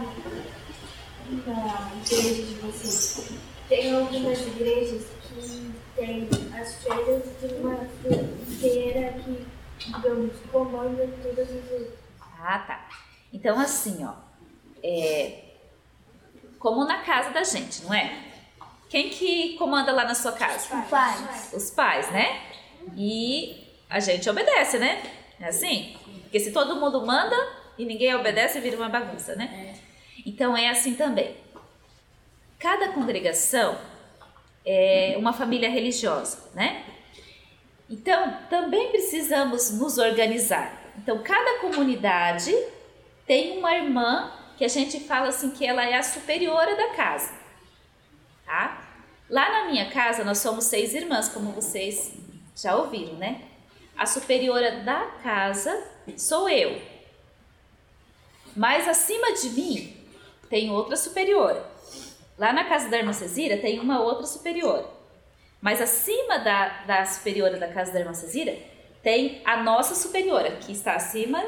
[1.46, 3.30] na igreja de vocês,
[3.68, 7.86] tem algumas igrejas que tem as feiras de uma
[8.60, 9.46] feira que,
[9.78, 11.98] digamos, comanda todas as outras.
[12.20, 12.88] Ah, tá.
[13.32, 14.14] Então, assim, ó,
[14.82, 15.44] é,
[16.58, 18.32] como na casa da gente, não é?
[18.88, 20.76] Quem que comanda lá na sua casa?
[20.76, 21.52] Os pais.
[21.54, 22.42] Os pais, né?
[22.96, 25.02] E a gente obedece, né?
[25.40, 25.96] É assim?
[26.22, 27.36] Porque se todo mundo manda
[27.78, 29.71] e ninguém obedece, vira uma bagunça, né?
[30.24, 31.36] Então é assim também.
[32.58, 33.78] Cada congregação
[34.64, 36.84] é uma família religiosa, né?
[37.90, 40.80] Então também precisamos nos organizar.
[40.98, 42.54] Então cada comunidade
[43.26, 47.34] tem uma irmã que a gente fala assim que ela é a superiora da casa,
[48.44, 48.88] tá?
[49.28, 52.12] Lá na minha casa nós somos seis irmãs, como vocês
[52.54, 53.42] já ouviram, né?
[53.96, 56.80] A superiora da casa sou eu.
[58.54, 60.01] Mas acima de mim
[60.52, 61.64] tem outra superiora.
[62.36, 64.84] Lá na casa da irmã Cezira tem uma outra superiora.
[65.62, 68.58] Mas acima da, da superiora da casa da irmã Cezira
[69.02, 71.42] tem a nossa superiora, que está acima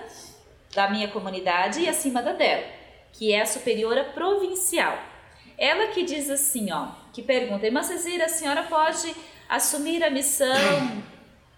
[0.74, 2.64] da minha comunidade e acima da dela,
[3.12, 4.98] que é a superiora provincial.
[5.58, 9.14] Ela que diz assim, ó, que pergunta, irmã Cezira, a senhora pode
[9.50, 11.02] assumir a missão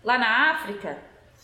[0.03, 0.99] lá na África?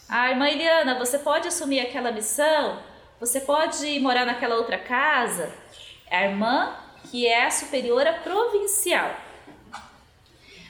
[0.08, 2.82] Ah, irmã Eliana, você pode assumir aquela missão?
[3.20, 5.62] Você pode morar naquela outra casa?
[6.12, 6.76] A irmã
[7.10, 9.16] que é a superiora provincial.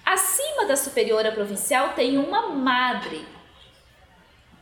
[0.04, 3.26] Acima da superiora provincial tem uma madre,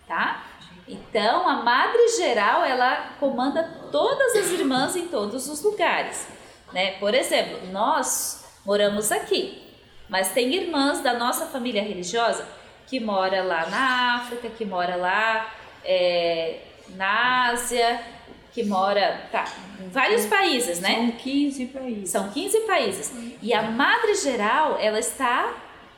[0.06, 0.44] tá?
[0.86, 3.62] Então, a madre geral, ela comanda
[3.92, 6.28] todas as irmãs em todos os lugares,
[6.72, 6.92] né?
[6.98, 9.62] Por exemplo, nós moramos aqui,
[10.08, 12.46] mas tem irmãs da nossa família religiosa
[12.86, 18.00] que mora lá na África, que mora lá é, na Ásia,
[18.52, 19.44] que mora tá,
[19.80, 20.94] em vários países, né?
[20.94, 22.10] São 15 países.
[22.10, 23.12] São 15 países.
[23.40, 25.54] E a madre geral, ela está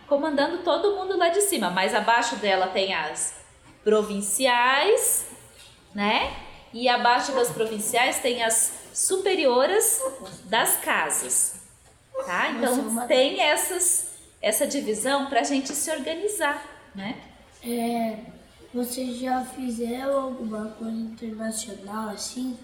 [0.06, 3.34] comandando todo mundo lá de cima, mas abaixo dela tem as
[3.82, 5.26] provinciais,
[5.94, 6.34] né?
[6.72, 10.00] E abaixo das provinciais tem as superioras
[10.44, 11.62] das casas,
[12.26, 12.50] tá?
[12.50, 17.16] Então tem essas essa divisão para a gente se organizar, né?
[17.64, 18.16] É,
[18.72, 22.56] vocês já fizeram alguma coisa internacional assim?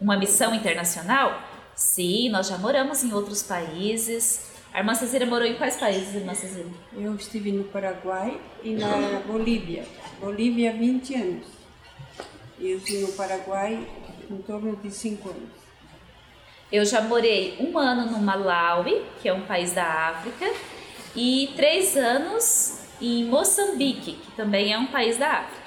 [0.00, 1.40] Uma missão internacional?
[1.74, 4.50] Sim, nós já moramos em outros países.
[4.72, 6.68] A irmã Cezira morou em quais países, irmã Cezira?
[6.94, 9.84] Eu estive no Paraguai e na Bolívia.
[10.18, 11.46] Bolívia, 20 anos.
[12.58, 13.86] Eu estive no Paraguai
[14.30, 15.50] em torno de 5 anos.
[16.70, 20.50] Eu já morei um ano no Malawi, que é um país da África,
[21.14, 25.62] e três anos em Moçambique, que também é um país da África.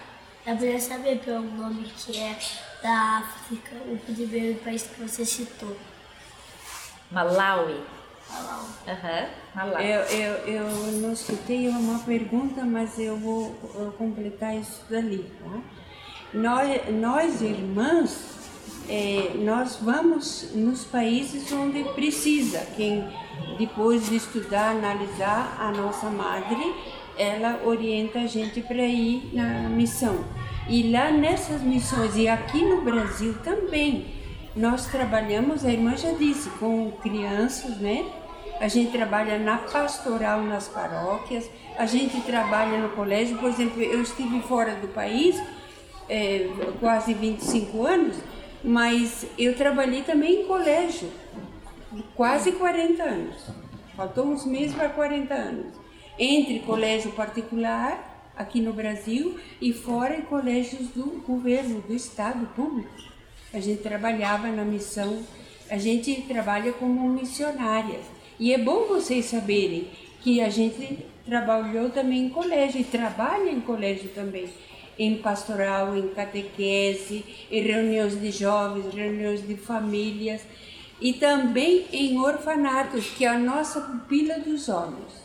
[0.47, 2.37] Eu queria saber pelo nome que é
[2.81, 5.75] da África, o primeiro país que você citou.
[7.11, 7.81] Malawi.
[8.21, 8.65] Falar.
[8.87, 9.85] Aham, Malawi.
[9.85, 13.53] Eu, eu, eu não escutei uma pergunta, mas eu vou
[13.97, 15.29] completar isso dali.
[15.43, 15.59] Tá?
[16.33, 18.35] Nós, nós irmãs,
[18.87, 22.65] eh, nós vamos nos países onde precisa.
[22.75, 23.07] Quem
[23.57, 26.73] depois de estudar, analisar a nossa madre,
[27.17, 30.23] ela orienta a gente para ir na missão.
[30.67, 34.07] E lá nessas missões, e aqui no Brasil também,
[34.55, 38.05] nós trabalhamos, a irmã já disse, com crianças, né?
[38.59, 43.37] A gente trabalha na pastoral nas paróquias, a gente trabalha no colégio.
[43.37, 45.39] Por exemplo, eu estive fora do país
[46.07, 46.49] é,
[46.79, 48.17] quase 25 anos,
[48.63, 51.11] mas eu trabalhei também em colégio,
[52.15, 53.35] quase 40 anos.
[53.95, 55.84] Faltou uns meses para 40 anos.
[56.17, 62.89] Entre colégio particular, aqui no Brasil, e fora em colégios do governo, do Estado público.
[63.53, 65.23] A gente trabalhava na missão,
[65.69, 67.99] a gente trabalha como missionária.
[68.39, 69.89] E é bom vocês saberem
[70.21, 74.49] que a gente trabalhou também em colégio e trabalha em colégio também.
[74.97, 80.41] em pastoral, em catequese, em reuniões de jovens, reuniões de famílias
[81.01, 85.24] e também em orfanatos, que é a nossa pupila dos olhos.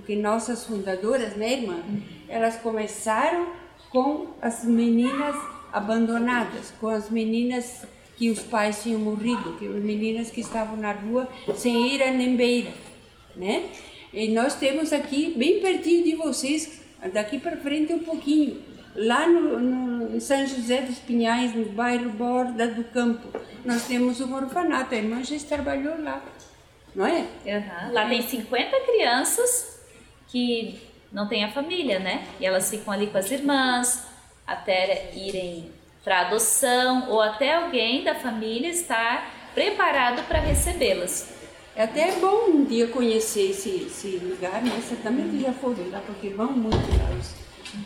[0.00, 1.78] Porque nossas fundadoras, né, irmã?
[2.26, 3.52] Elas começaram
[3.90, 5.36] com as meninas
[5.70, 7.84] abandonadas, com as meninas
[8.16, 12.10] que os pais tinham morrido, que as meninas que estavam na rua sem ir a
[12.10, 12.72] nem beira,
[13.36, 13.68] né?
[14.12, 16.80] E nós temos aqui, bem pertinho de vocês,
[17.12, 18.60] daqui para frente um pouquinho,
[18.94, 23.28] lá no, no, em São José dos Pinhais, no bairro Borda do Campo,
[23.64, 24.94] nós temos um orfanato.
[24.94, 26.22] A irmã já trabalhou lá,
[26.94, 27.26] não é?
[27.44, 27.92] Uhum.
[27.92, 29.69] Lá tem 50 crianças
[30.30, 30.78] que
[31.12, 32.26] não têm a família, né?
[32.40, 34.06] E elas ficam ali com as irmãs
[34.46, 35.70] até irem
[36.02, 41.28] para adoção ou até alguém da família estar preparado para recebê-las.
[41.76, 44.82] É até bom um dia conhecer esse, esse lugar, né?
[45.02, 47.10] Também já foi lá, porque vão muito lá,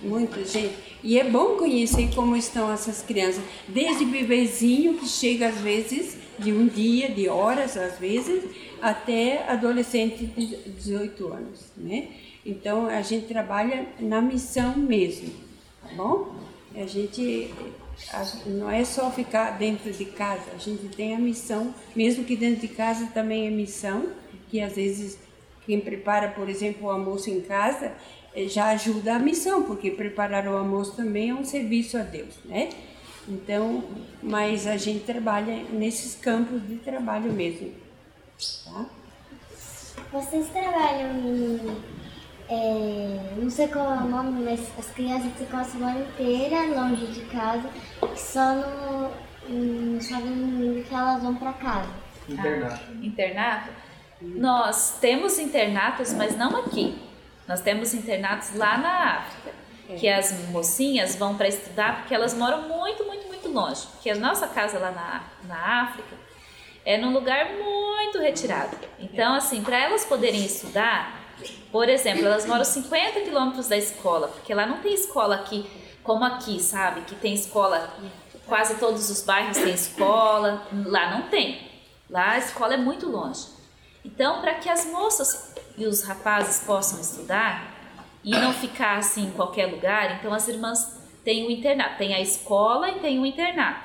[0.02, 0.74] muita gente.
[1.02, 6.52] E é bom conhecer como estão essas crianças, desde bebezinho, que chega às vezes de
[6.52, 8.44] um dia, de horas às vezes,
[8.80, 12.08] até adolescente de 18 anos, né?
[12.44, 15.32] Então a gente trabalha na missão mesmo,
[15.82, 16.34] tá bom?
[16.74, 17.54] A gente
[18.46, 22.60] não é só ficar dentro de casa, a gente tem a missão, mesmo que dentro
[22.60, 24.08] de casa também é missão,
[24.50, 25.18] que às vezes
[25.64, 27.92] quem prepara, por exemplo, o almoço em casa,
[28.34, 32.34] eh, já ajuda a missão, porque preparar o almoço também é um serviço a Deus,
[32.44, 32.68] né?
[33.26, 33.82] Então,
[34.22, 37.72] mas a gente trabalha nesses campos de trabalho mesmo,
[38.64, 38.86] tá?
[40.12, 41.76] Vocês trabalham
[42.48, 47.06] é, não sei qual é o nome, mas as crianças ficam a semana inteira longe
[47.06, 47.68] de casa,
[48.14, 49.10] só no,
[49.48, 51.90] no sábado e domingo que elas vão para casa.
[52.28, 52.80] Internato.
[52.88, 53.70] Ah, internato?
[54.20, 56.98] Nós temos internatos, mas não aqui.
[57.46, 59.50] Nós temos internatos lá na África,
[59.88, 59.94] é.
[59.96, 63.86] que as mocinhas vão para estudar porque elas moram muito, muito, muito longe.
[63.92, 66.16] Porque a nossa casa lá na, na África
[66.84, 68.76] é num lugar muito retirado.
[68.98, 71.23] Então, assim, para elas poderem estudar,
[71.74, 75.68] por exemplo, elas moram 50 quilômetros da escola, porque lá não tem escola aqui
[76.04, 77.00] como aqui, sabe?
[77.00, 77.92] Que tem escola,
[78.46, 81.68] quase todos os bairros têm escola, lá não tem.
[82.08, 83.48] Lá a escola é muito longe.
[84.04, 87.74] Então, para que as moças e os rapazes possam estudar
[88.22, 92.20] e não ficar assim em qualquer lugar, então as irmãs têm o internato, tem a
[92.20, 93.84] escola e tem o internato.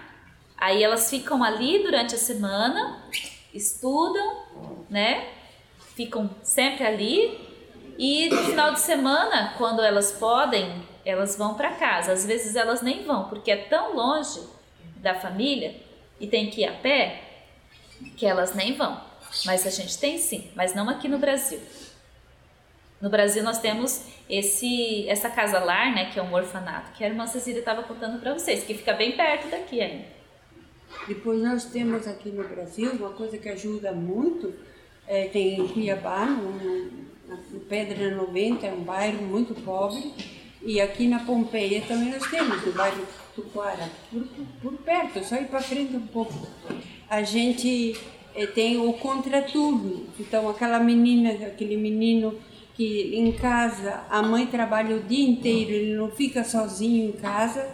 [0.56, 3.02] Aí elas ficam ali durante a semana,
[3.52, 4.44] estudam,
[4.92, 5.28] né?
[5.96, 7.49] Ficam sempre ali
[8.02, 12.14] e no final de semana, quando elas podem, elas vão para casa.
[12.14, 14.40] Às vezes elas nem vão, porque é tão longe
[14.96, 15.76] da família
[16.18, 17.22] e tem que ir a pé
[18.16, 19.02] que elas nem vão.
[19.46, 21.60] Mas a gente tem sim, mas não aqui no Brasil.
[23.02, 27.08] No Brasil nós temos esse essa casa lar, né, que é um orfanato, que a
[27.08, 30.06] irmã Cecília estava contando para vocês, que fica bem perto daqui ainda.
[31.06, 34.54] Depois nós temos aqui no Brasil uma coisa que ajuda muito,
[35.06, 37.10] é, tem em Cuiabá, no
[37.68, 40.14] Pedra 90 é um bairro muito pobre
[40.64, 44.24] e aqui na Pompeia também nós temos o bairro Tuquara, por,
[44.62, 46.48] por perto, só ir para frente um pouco.
[47.10, 47.96] A gente
[48.36, 52.36] eh, tem o contraturno, então aquela menina, aquele menino
[52.76, 57.70] que em casa a mãe trabalha o dia inteiro, ele não fica sozinho em casa,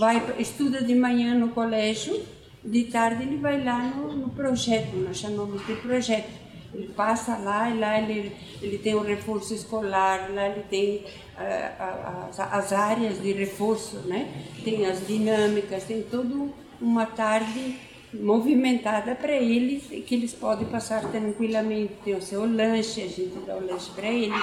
[0.00, 2.20] vai estuda de manhã no colégio,
[2.64, 7.70] de tarde ele vai lá no, no projeto, nós chamamos de projeto ele passa lá
[7.70, 11.04] e lá ele, ele tem o reforço escolar, lá ele tem
[11.36, 14.30] uh, as, as áreas de reforço, né?
[14.64, 16.34] tem as dinâmicas, tem toda
[16.80, 17.76] uma tarde
[18.12, 21.94] movimentada para eles, que eles podem passar tranquilamente.
[22.04, 24.42] Tem o seu lanche, a gente dá o lanche para eles.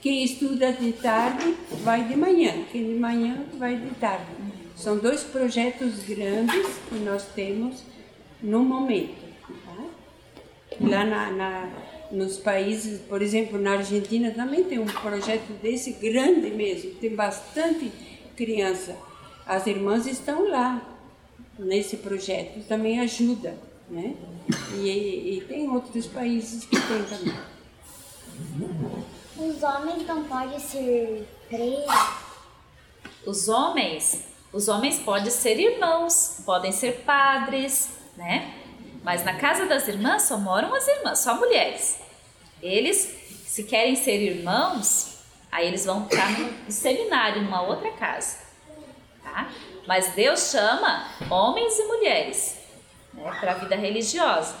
[0.00, 4.26] Quem estuda de tarde vai de manhã, quem de manhã vai de tarde.
[4.76, 7.82] São dois projetos grandes que nós temos
[8.42, 9.29] no momento
[10.80, 11.70] lá na, na,
[12.10, 17.92] nos países, por exemplo, na Argentina também tem um projeto desse grande mesmo, tem bastante
[18.36, 18.96] criança.
[19.46, 20.82] As irmãs estão lá
[21.58, 23.56] nesse projeto, também ajuda,
[23.88, 24.14] né?
[24.74, 27.34] E, e tem outros países que tem também.
[29.36, 32.30] Os homens não podem ser presos?
[33.26, 38.59] Os homens, os homens podem ser irmãos, podem ser padres, né?
[39.02, 41.98] Mas na casa das irmãs só moram as irmãs, só mulheres.
[42.62, 45.18] Eles, se querem ser irmãos,
[45.50, 48.38] aí eles vão estar no seminário, numa outra casa.
[49.22, 49.50] Tá?
[49.86, 52.58] Mas Deus chama homens e mulheres
[53.14, 54.54] né, para a vida religiosa.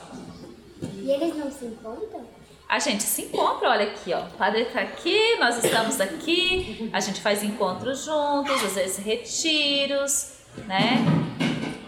[0.96, 2.40] E eles não se encontram?
[2.70, 4.20] a gente se encontra, olha aqui, ó.
[4.20, 10.34] O padre está aqui, nós estamos aqui, a gente faz encontros juntos, às vezes retiros,
[10.68, 11.04] né?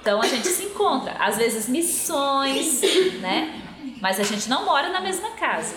[0.03, 2.80] Então a gente se encontra, às vezes missões,
[3.20, 3.62] né?
[4.00, 5.76] Mas a gente não mora na mesma casa.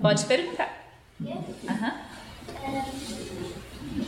[0.00, 0.74] Pode perguntar.
[1.68, 2.00] Aham.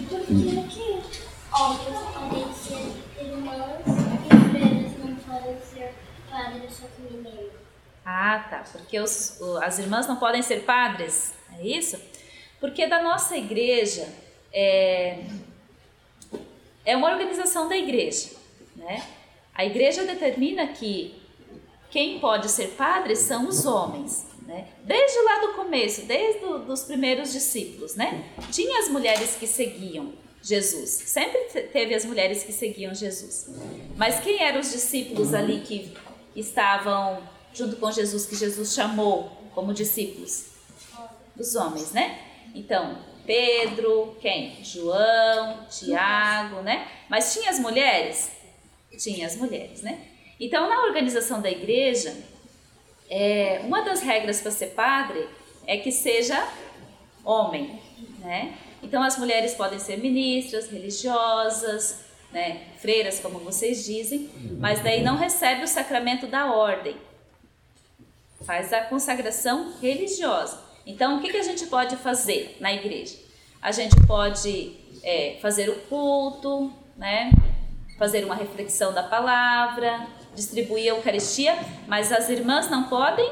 [0.09, 0.25] Por
[0.67, 1.03] que
[1.51, 5.95] podem ser irmãs e não podem ser
[6.31, 6.83] padres?
[8.03, 8.65] Ah, tá.
[8.73, 12.01] Porque os, as irmãs não podem ser padres, é isso?
[12.59, 14.09] Porque da nossa igreja
[14.51, 15.23] é,
[16.85, 18.31] é uma organização da igreja,
[18.77, 19.03] né?
[19.55, 21.15] A igreja determina que
[21.91, 24.67] quem pode ser padre são os homens, né?
[24.85, 28.25] Desde lá do começo, desde o, dos primeiros discípulos, né?
[28.51, 30.13] Tinha as mulheres que seguiam
[30.43, 33.49] Jesus, sempre te- teve as mulheres que seguiam Jesus.
[33.97, 35.93] Mas quem eram os discípulos ali que
[36.35, 37.23] estavam
[37.55, 40.47] junto com Jesus, que Jesus chamou como discípulos?
[41.39, 42.19] Os homens, né?
[42.55, 44.57] Então, Pedro, quem?
[44.63, 46.89] João, Tiago, né?
[47.09, 48.33] Mas tinha as mulheres?
[48.99, 50.01] Tinha as mulheres, né?
[50.41, 52.17] Então, na organização da igreja,
[53.09, 55.29] é, uma das regras para ser padre
[55.67, 56.47] é que seja
[57.25, 57.81] homem,
[58.19, 58.55] né?
[58.83, 62.63] Então, as mulheres podem ser ministras, religiosas, né?
[62.79, 66.97] Freiras, como vocês dizem, mas daí não recebe o sacramento da ordem.
[68.45, 70.72] Faz a consagração religiosa.
[70.87, 73.17] Então, o que, que a gente pode fazer na igreja?
[73.61, 77.31] A gente pode é, fazer o culto, né?
[78.03, 81.57] fazer uma reflexão da palavra, distribuir a Eucaristia,
[81.87, 83.31] mas as irmãs não podem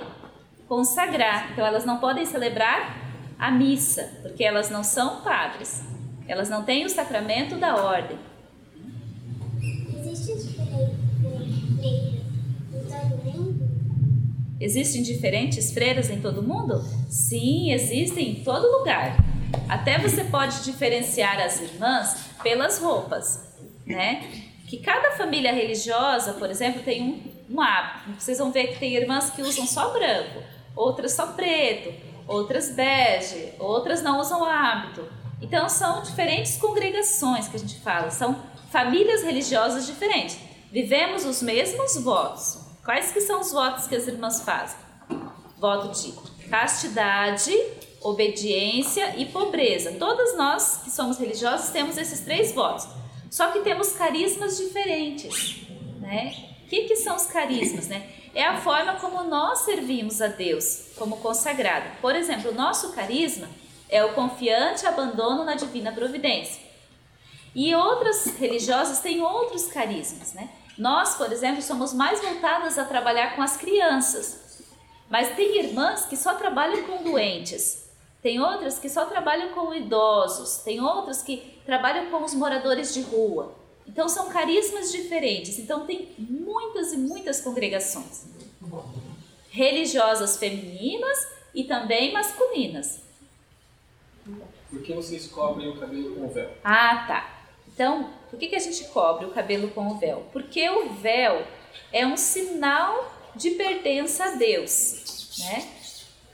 [0.68, 2.96] consagrar, então elas não podem celebrar
[3.36, 5.82] a missa, porque elas não são padres,
[6.28, 8.16] elas não têm o sacramento da ordem.
[14.60, 16.84] Existem diferentes freiras em todo mundo?
[17.08, 19.16] Sim, existem em todo lugar.
[19.66, 23.40] Até você pode diferenciar as irmãs pelas roupas,
[23.86, 24.22] né?
[24.68, 28.20] Que cada família religiosa, por exemplo, tem um, um hábito.
[28.20, 30.42] Vocês vão ver que tem irmãs que usam só branco,
[30.76, 31.92] outras só preto,
[32.28, 35.08] outras bege, outras não usam hábito.
[35.40, 38.36] Então são diferentes congregações que a gente fala, são
[38.70, 40.38] famílias religiosas diferentes.
[40.70, 42.69] Vivemos os mesmos votos.
[42.84, 44.78] Quais que são os votos que as irmãs fazem?
[45.58, 46.12] Voto de
[46.48, 47.52] castidade,
[48.00, 49.92] obediência e pobreza.
[49.98, 52.88] Todas nós que somos religiosos temos esses três votos.
[53.30, 55.62] Só que temos carismas diferentes,
[56.00, 56.34] né?
[56.64, 58.08] O que, que são os carismas, né?
[58.34, 62.00] É a forma como nós servimos a Deus como consagrado.
[62.00, 63.48] Por exemplo, o nosso carisma
[63.88, 66.62] é o confiante abandono na divina providência.
[67.54, 70.48] E outras religiosas têm outros carismas, né?
[70.80, 74.62] Nós, por exemplo, somos mais voltadas a trabalhar com as crianças.
[75.10, 77.90] Mas tem irmãs que só trabalham com doentes.
[78.22, 80.62] Tem outras que só trabalham com idosos.
[80.64, 83.54] Tem outras que trabalham com os moradores de rua.
[83.86, 85.58] Então são carismas diferentes.
[85.58, 88.24] Então tem muitas e muitas congregações.
[89.50, 93.00] Religiosas femininas e também masculinas.
[94.70, 96.50] Por que vocês cobrem o cabelo com véu?
[96.64, 97.39] Ah, tá.
[97.72, 100.26] Então, por que, que a gente cobre o cabelo com o véu?
[100.32, 101.46] Porque o véu
[101.92, 105.68] é um sinal de pertença a Deus, né?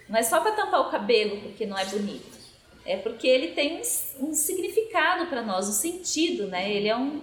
[0.08, 2.36] Não é só para tampar o cabelo porque não é bonito.
[2.84, 6.70] É porque ele tem um, um significado para nós, um sentido, né?
[6.70, 7.20] Ele é um,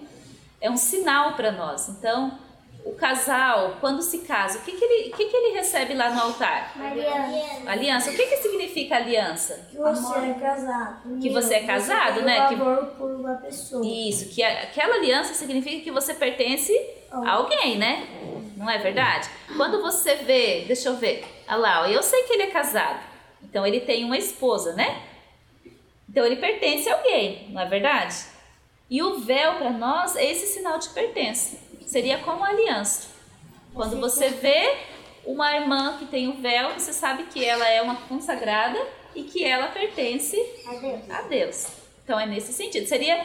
[0.60, 1.88] é um sinal para nós.
[1.88, 2.38] Então,
[2.84, 6.10] o casal, quando se casa, o que, que, ele, o que, que ele recebe lá
[6.10, 6.72] no altar?
[6.76, 7.70] Mariana.
[7.70, 8.10] Aliança.
[8.10, 9.66] O que, que significa aliança?
[9.70, 11.18] Que você é casado.
[11.20, 12.48] Que você é casado, tem né?
[12.48, 13.82] Que- amor por uma pessoa.
[13.86, 16.72] Isso, que aquela aliança significa que você pertence
[17.10, 18.06] a alguém, né?
[18.56, 19.30] Não é verdade?
[19.56, 23.00] Quando você vê, deixa eu ver, olha lá, eu sei que ele é casado,
[23.42, 25.02] então ele tem uma esposa, né?
[26.08, 28.14] Então ele pertence a alguém, não é verdade?
[28.90, 31.56] E o véu para nós é esse sinal de pertença,
[31.94, 33.06] seria como a aliança.
[33.72, 34.78] Quando você vê
[35.24, 38.84] uma irmã que tem o véu, você sabe que ela é uma consagrada
[39.14, 40.36] e que ela pertence
[40.66, 41.08] Adeus.
[41.08, 41.66] a Deus.
[42.02, 42.88] Então é nesse sentido.
[42.88, 43.24] Seria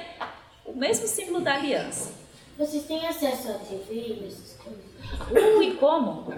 [0.63, 2.13] o mesmo símbolo da aliança.
[2.59, 4.29] Vocês têm acesso à TV?
[5.31, 6.31] Uh, e como?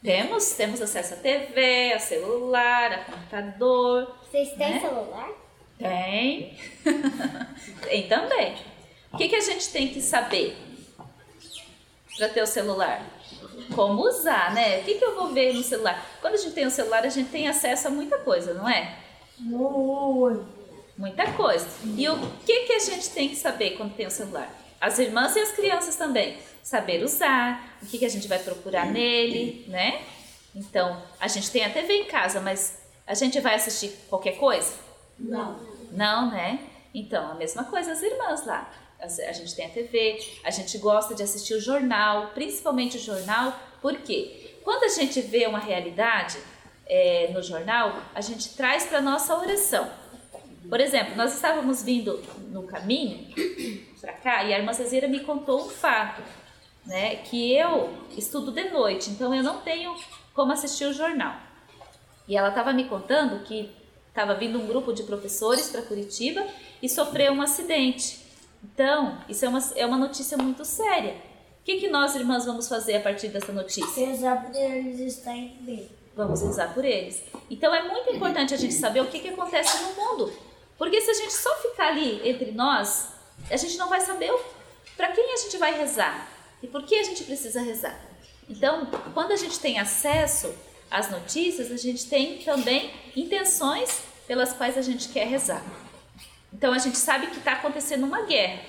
[0.00, 4.16] Temos, temos acesso a TV, a celular, a computador.
[4.30, 4.80] Vocês têm Né?
[4.80, 5.30] celular?
[5.76, 6.56] Tem.
[7.82, 8.54] tem também.
[9.12, 10.56] O que, que a gente tem que saber
[12.16, 13.04] para ter o celular?
[13.74, 14.80] Como usar, né?
[14.80, 16.04] O que, que eu vou ver no celular?
[16.20, 18.96] Quando a gente tem o celular, a gente tem acesso a muita coisa, não é?
[19.38, 20.46] Muito.
[20.96, 21.66] Muita coisa.
[21.84, 24.50] E o que, que a gente tem que saber quando tem o celular?
[24.80, 26.38] As irmãs e as crianças também.
[26.62, 30.02] Saber usar, o que, que a gente vai procurar nele, né?
[30.54, 34.72] Então, a gente tem a TV em casa, mas a gente vai assistir qualquer coisa?
[35.18, 35.60] Não.
[35.92, 36.60] Não, né?
[36.94, 38.70] Então, a mesma coisa as irmãs lá.
[39.00, 43.54] A gente tem a TV, a gente gosta de assistir o jornal, principalmente o jornal,
[43.82, 46.38] porque quando a gente vê uma realidade
[46.86, 49.88] é, no jornal, a gente traz para nossa oração.
[50.68, 53.28] Por exemplo, nós estávamos vindo no caminho
[54.00, 56.22] para cá e a irmã Cezeira me contou um fato,
[56.84, 57.16] né?
[57.16, 59.94] Que eu estudo de noite, então eu não tenho
[60.34, 61.36] como assistir o jornal.
[62.26, 63.70] E ela estava me contando que
[64.08, 66.44] estava vindo um grupo de professores para Curitiba
[66.82, 68.25] e sofreu um acidente.
[68.72, 71.14] Então, isso é uma, é uma notícia muito séria.
[71.60, 74.06] O que, que nós, irmãs, vamos fazer a partir dessa notícia?
[74.06, 75.88] Rezar por eles estarem bem.
[76.16, 77.22] Vamos rezar por eles.
[77.50, 80.32] Então, é muito importante a gente saber o que, que acontece no mundo.
[80.78, 83.08] Porque se a gente só ficar ali entre nós,
[83.50, 84.32] a gente não vai saber
[84.96, 86.28] para quem a gente vai rezar
[86.62, 87.98] e por que a gente precisa rezar.
[88.48, 90.54] Então, quando a gente tem acesso
[90.90, 95.62] às notícias, a gente tem também intenções pelas quais a gente quer rezar.
[96.52, 98.60] Então a gente sabe que está acontecendo uma guerra,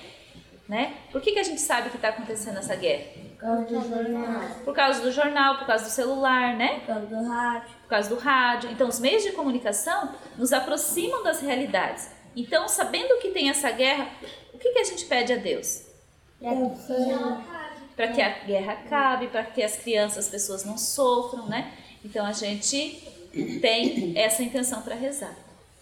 [0.68, 0.94] né?
[1.10, 3.04] Por que, que a gente sabe que está acontecendo essa guerra?
[3.28, 4.42] Por causa do jornal.
[4.64, 6.80] Por causa do jornal, por causa do celular, né?
[6.80, 7.68] Por causa do rádio.
[7.82, 8.70] Por causa do rádio.
[8.70, 12.10] Então os meios de comunicação nos aproximam das realidades.
[12.36, 14.08] Então, sabendo que tem essa guerra,
[14.52, 15.86] o que, que a gente pede a Deus?
[17.96, 21.72] Para que a guerra acabe, para que as crianças, as pessoas não sofram, né?
[22.04, 23.02] Então a gente
[23.60, 25.34] tem essa intenção para rezar.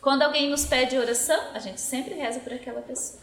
[0.07, 3.19] Quando alguém nos pede oração, a gente sempre reza por aquela pessoa.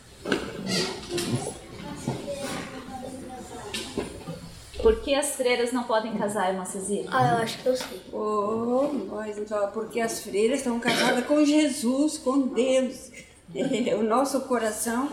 [4.82, 7.08] Por que as freiras não podem casar, irmã Cezira?
[7.10, 8.02] Ah, eu acho que eu sei.
[8.12, 13.12] Oh, mas então, porque as freiras estão casadas com Jesus, com Deus.
[13.56, 15.10] É, o nosso coração,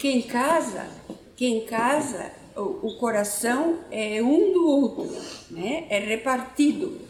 [0.00, 0.86] quem casa,
[1.36, 5.16] quem casa, o, o coração é um do outro,
[5.50, 5.86] né?
[5.88, 7.00] É repartido.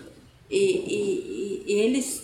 [0.51, 2.20] E, e, e eles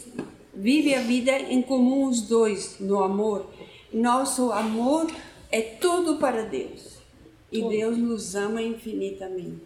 [0.56, 3.46] vivem a vida em comum os dois, no amor.
[3.92, 5.06] Nosso amor
[5.52, 6.96] é tudo para Deus.
[7.52, 9.62] E Deus nos ama infinitamente,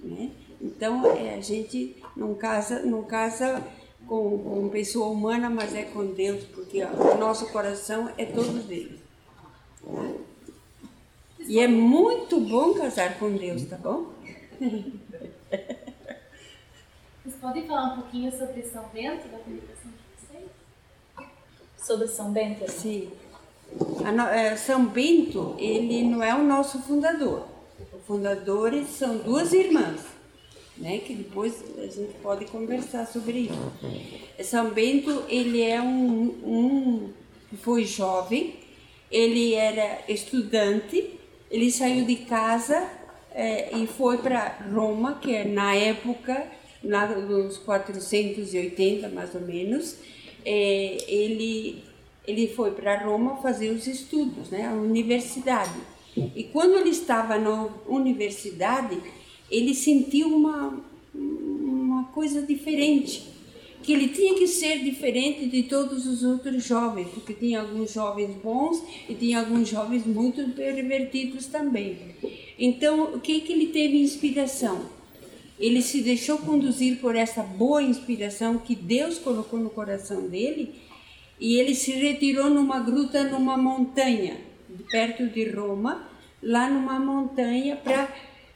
[0.00, 0.30] né?
[0.60, 3.64] Então, é, a gente não casa, não casa
[4.06, 8.66] com, com pessoa humana, mas é com Deus, porque ó, o nosso coração é todo
[8.66, 9.00] dele.
[11.40, 14.12] E é muito bom casar com Deus, tá bom?
[17.24, 20.07] Vocês podem falar um pouquinho sobre São Bento, da congregação de?
[21.78, 22.70] Sobre São Bento?
[22.70, 23.08] Sim.
[24.32, 27.46] É, São Bento, ele não é o nosso fundador.
[27.92, 30.00] Os fundadores são duas irmãs,
[30.76, 30.98] né?
[30.98, 33.72] Que depois a gente pode conversar sobre isso.
[34.44, 37.12] São Bento, ele é um, um
[37.56, 38.56] foi jovem,
[39.10, 41.18] ele era estudante,
[41.50, 42.88] ele saiu de casa
[43.32, 46.46] é, e foi para Roma, que é na época,
[46.82, 49.96] na, nos 480 mais ou menos,
[50.50, 51.82] é, ele
[52.26, 55.78] ele foi para Roma fazer os estudos, né, a universidade.
[56.36, 58.98] E quando ele estava na universidade,
[59.50, 60.78] ele sentiu uma,
[61.14, 63.26] uma coisa diferente,
[63.82, 68.34] que ele tinha que ser diferente de todos os outros jovens, porque tinha alguns jovens
[68.42, 71.96] bons e tinha alguns jovens muito pervertidos também.
[72.58, 74.97] Então, o que que ele teve inspiração?
[75.58, 80.74] Ele se deixou conduzir por essa boa inspiração que Deus colocou no coração dele
[81.40, 84.36] e ele se retirou numa gruta numa montanha,
[84.90, 86.08] perto de Roma,
[86.42, 88.08] lá numa montanha para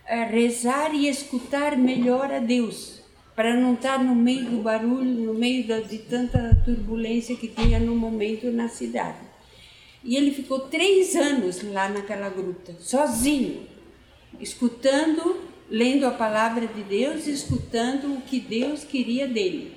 [0.06, 3.02] eh, rezar e escutar melhor a Deus,
[3.34, 7.96] para não estar no meio do barulho, no meio de tanta turbulência que tinha no
[7.96, 9.18] momento na cidade.
[10.04, 13.66] E ele ficou três anos lá naquela gruta, sozinho,
[14.40, 19.72] escutando, lendo a palavra de Deus, escutando o que Deus queria dele.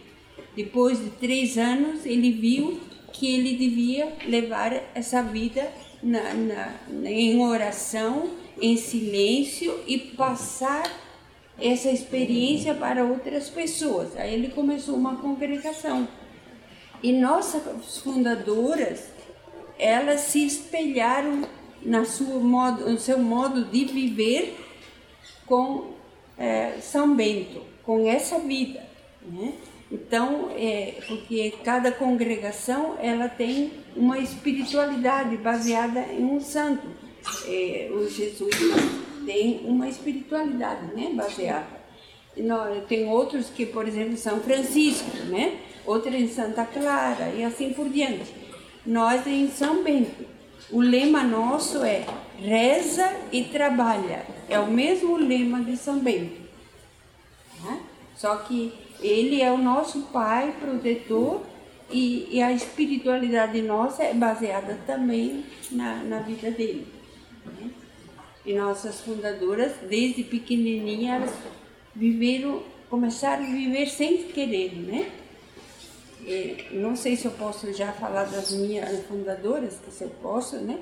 [0.54, 2.82] Depois de três anos, ele viu
[3.14, 5.72] que ele devia levar essa vida
[6.04, 6.74] na, na,
[7.10, 8.30] em oração,
[8.62, 10.84] em silêncio e passar
[11.58, 14.18] essa experiência para outras pessoas.
[14.18, 16.10] Aí ele começou uma congregação.
[17.02, 19.06] E nossas fundadoras,
[19.80, 21.48] elas se espelharam
[21.82, 24.65] na sua modo, no seu modo de viver
[25.46, 25.94] com
[26.38, 28.84] é, São Bento, com essa vida.
[29.22, 29.54] Né?
[29.92, 36.88] Então, é, porque cada congregação ela tem uma espiritualidade baseada em um santo.
[37.48, 38.56] É, o Jesus
[39.26, 41.86] tem uma espiritualidade, né, baseada.
[42.88, 45.58] Tem outros que, por exemplo, São Francisco, né?
[45.86, 48.34] Outros em Santa Clara e assim por diante.
[48.86, 50.26] Nós em São Bento.
[50.70, 52.06] O lema nosso é
[52.40, 54.26] reza e trabalha.
[54.50, 56.42] É o mesmo lema de São Bento.
[57.64, 57.82] Né?
[58.16, 61.42] Só que ele é o nosso pai protetor
[61.90, 66.88] e, e a espiritualidade nossa é baseada também na, na vida dele.
[67.46, 67.70] Né?
[68.46, 71.34] E nossas fundadoras, desde pequenininha, elas
[71.96, 75.12] viveram, começaram a viver sem querer, né?
[76.22, 80.58] E, não sei se eu posso já falar das minhas fundadoras, que se eu posso,
[80.58, 80.80] né?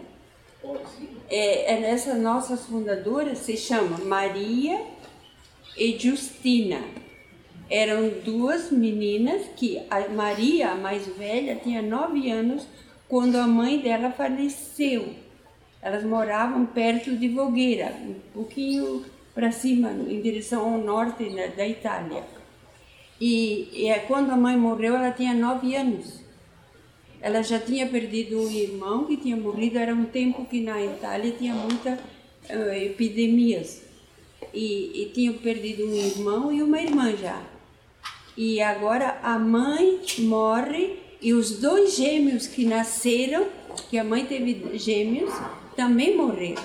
[1.30, 4.82] É, é nossas fundadoras se chama Maria
[5.78, 6.82] e Justina
[7.70, 12.68] eram duas meninas que a Maria, a mais velha, tinha nove anos
[13.07, 15.16] quando a mãe dela faleceu.
[15.82, 19.03] Elas moravam perto de Vogueira, um pouquinho
[19.34, 22.24] para cima, em direção ao norte da, da Itália.
[23.20, 26.22] E, e, é, quando a mãe morreu, ela tinha nove anos.
[27.24, 29.80] Ela já tinha perdido um irmão que tinha morrido.
[29.80, 33.82] Era um tempo que na Itália tinha muitas uh, epidemias.
[34.53, 37.41] E, e tinham perdido um irmão e uma irmã já.
[38.36, 43.47] E agora a mãe morre e os dois gêmeos que nasceram,
[43.89, 45.34] que a mãe teve gêmeos,
[45.78, 46.61] também morreram.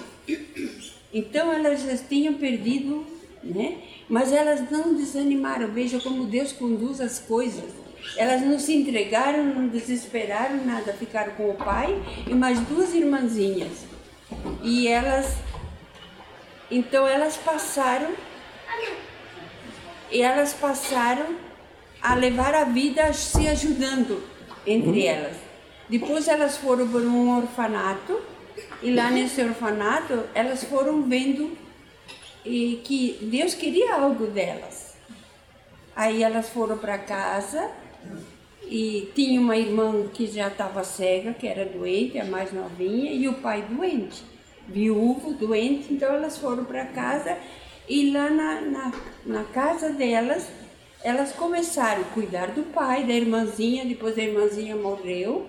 [1.14, 3.06] Então elas já tinham perdido,
[3.44, 3.78] né?
[4.08, 5.68] Mas elas não desanimaram.
[5.68, 7.87] Veja como Deus conduz as coisas.
[8.16, 11.96] Elas não se entregaram, não desesperaram nada, ficaram com o pai
[12.26, 13.86] e mais duas irmãzinhas.
[14.62, 15.36] E elas,
[16.70, 18.12] então elas passaram,
[20.10, 21.36] e elas passaram
[22.00, 24.22] a levar a vida se ajudando
[24.66, 25.36] entre elas.
[25.88, 28.20] Depois elas foram para um orfanato
[28.82, 31.56] e lá nesse orfanato elas foram vendo
[32.44, 34.94] que Deus queria algo delas.
[35.96, 37.70] Aí elas foram para casa
[38.70, 43.26] e tinha uma irmã que já estava cega, que era doente, a mais novinha, e
[43.26, 44.22] o pai doente,
[44.66, 45.92] viúvo, doente.
[45.92, 47.38] Então elas foram para casa
[47.88, 48.92] e lá na, na,
[49.24, 50.46] na casa delas
[51.02, 55.48] elas começaram a cuidar do pai, da irmãzinha, depois a irmãzinha morreu,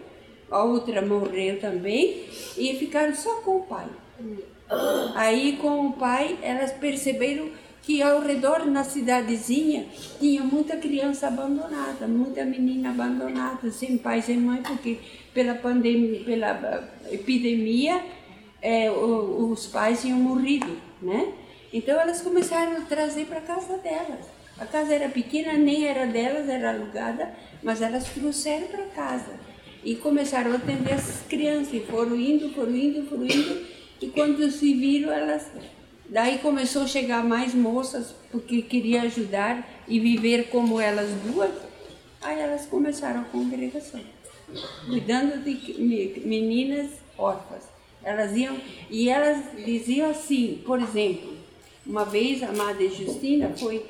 [0.49, 2.25] a outra morreu também,
[2.55, 3.87] e ficaram só com o pai.
[5.15, 7.49] Aí com o pai elas perceberam
[7.89, 9.87] que ao redor na cidadezinha
[10.19, 14.99] tinha muita criança abandonada, muita menina abandonada, sem pai, sem mãe, porque
[15.33, 17.99] pela pandemia, pela epidemia,
[18.61, 21.33] é, os pais tinham morrido, né?
[21.73, 24.27] Então elas começaram a trazer para casa delas.
[24.59, 27.33] A casa era pequena, nem era delas, era alugada,
[27.63, 29.31] mas elas trouxeram para casa
[29.83, 33.65] e começaram a atender essas crianças e foram indo, foram indo, foram indo
[33.99, 35.49] e quando se viram elas
[36.09, 41.51] daí começou a chegar mais moças porque queria ajudar e viver como elas duas
[42.21, 44.01] aí elas começaram a congregação
[44.85, 47.63] cuidando de meninas órfãs
[48.03, 48.57] elas iam
[48.89, 51.37] e elas diziam assim por exemplo
[51.85, 53.83] uma vez a Madre Justina foi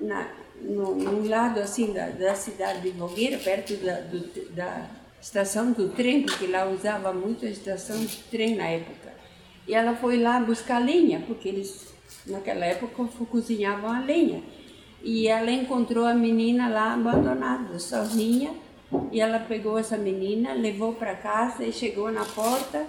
[0.00, 0.28] na,
[0.62, 4.88] no, num lado assim da, da cidade de Nogueira, perto da, do, da
[5.20, 8.99] estação do trem, porque lá usava muito a estação de trem na época.
[9.70, 11.94] E ela foi lá buscar lenha, porque eles
[12.26, 14.42] naquela época cozinhavam a lenha.
[15.00, 18.50] E ela encontrou a menina lá abandonada, sozinha,
[19.12, 22.84] e ela pegou essa menina, levou para casa e chegou na porta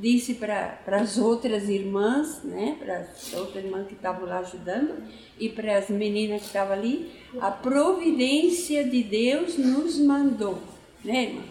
[0.00, 4.94] disse para as outras irmãs, né, para as outras irmãs que estavam lá ajudando
[5.38, 7.10] e para as meninas que estavam ali,
[7.40, 10.58] a providência de Deus nos mandou,
[11.04, 11.42] né, irmã?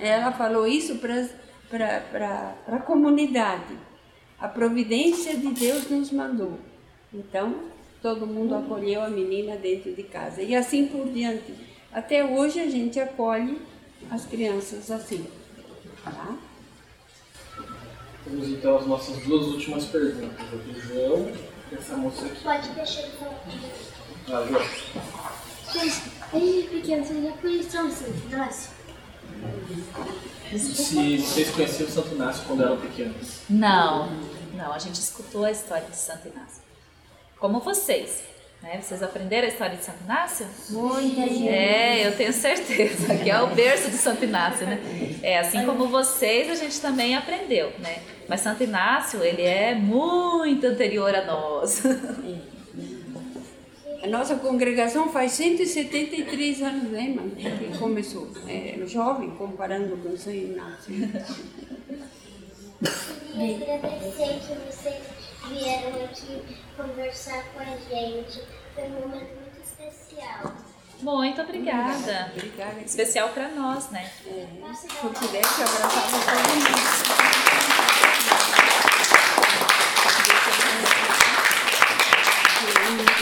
[0.00, 3.91] Ela falou isso para a comunidade.
[4.42, 6.58] A providência de Deus nos mandou.
[7.14, 7.54] Então,
[8.02, 10.42] todo mundo acolheu a menina dentro de casa.
[10.42, 11.54] E assim por diante.
[11.92, 13.62] Até hoje a gente acolhe
[14.10, 15.24] as crianças assim.
[16.02, 16.36] Tá?
[18.24, 20.40] Temos então as nossas duas últimas perguntas.
[20.40, 21.32] A do João
[21.70, 22.42] e essa moça aqui.
[22.42, 23.44] Pode deixar ele falar.
[24.26, 25.92] Ah, João.
[26.32, 28.70] Desde pequeno vocês já conheciam o Santo Inácio?
[30.50, 33.40] Se vocês conheciam o Santo Inácio quando eram pequenos.
[33.48, 34.10] Não,
[34.62, 36.62] não, a gente escutou a história de Santo Inácio.
[37.38, 38.22] Como vocês.
[38.62, 38.80] Né?
[38.80, 40.46] Vocês aprenderam a história de Santo Inácio?
[40.70, 41.48] Muita gente.
[41.48, 44.78] É, eu tenho certeza que é o berço de Santo Inácio, né?
[45.20, 48.02] É, assim como vocês, a gente também aprendeu, né?
[48.28, 51.82] Mas Santo Inácio, ele é muito anterior a nós.
[54.00, 57.22] A nossa congregação faz 173 anos, né, irmã?
[57.30, 58.28] Que começou.
[58.48, 60.92] É jovem comparando com São Inácio.
[62.82, 65.04] Queria agradecer que vocês
[65.48, 66.42] vieram aqui
[66.76, 68.42] conversar com a gente.
[68.74, 70.52] Foi um momento muito especial.
[71.00, 72.32] Muito obrigada.
[72.34, 72.80] Obrigada.
[72.80, 74.10] Especial para nós, né?
[74.26, 77.42] É, se eu pudesse, eu abraçava todo mundo.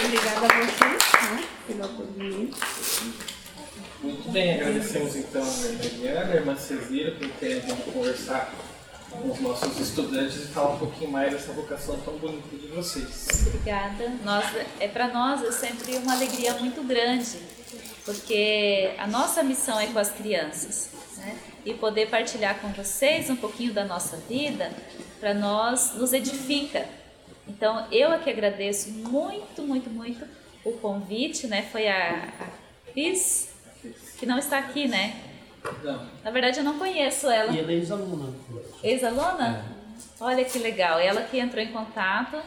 [0.05, 2.59] Obrigada a vocês né, pelo acolhimento.
[4.03, 8.53] Muito bem, agradecemos então a irmã Eliana, a irmã Cesira, por terem vindo conversar
[9.25, 13.45] os nossos estudantes e falar um pouquinho mais dessa vocação tão bonita de vocês.
[13.47, 14.09] Obrigada.
[14.25, 14.45] Nós,
[14.79, 17.39] é para nós é sempre uma alegria muito grande,
[18.05, 21.37] porque a nossa missão é com as crianças, né?
[21.65, 24.71] E poder partilhar com vocês um pouquinho da nossa vida,
[25.19, 26.87] para nós nos edifica.
[27.49, 30.25] Então eu aqui agradeço muito, muito, muito
[30.65, 31.69] o convite, né?
[31.71, 33.51] Foi a, a Cris
[34.19, 35.21] que não está aqui, né?
[35.83, 36.07] Não.
[36.25, 37.53] Na verdade eu não conheço ela.
[37.53, 38.35] E ela é ex-aluna.
[38.83, 39.65] Ex-aluna?
[40.21, 40.99] Olha que legal.
[40.99, 42.41] Ela que entrou em contato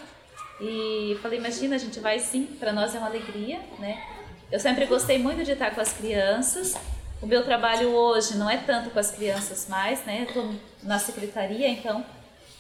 [0.60, 4.04] e falei, imagina, a gente vai sim, para nós é uma alegria, né?
[4.52, 6.76] Eu sempre gostei muito de estar com as crianças.
[7.22, 10.28] O meu trabalho hoje não é tanto com as crianças mais, né?
[10.28, 10.54] Eu tô
[10.84, 12.06] na secretaria, então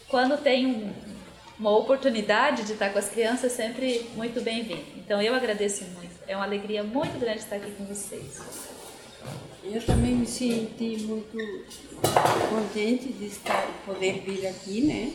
[0.07, 0.93] quando tem um,
[1.59, 4.85] uma oportunidade de estar com as crianças, é sempre muito bem-vindo.
[4.97, 6.13] Então eu agradeço muito.
[6.27, 8.41] É uma alegria muito grande estar aqui com vocês.
[9.65, 11.37] Eu também me senti muito
[12.49, 15.13] contente de estar, poder vir aqui, né?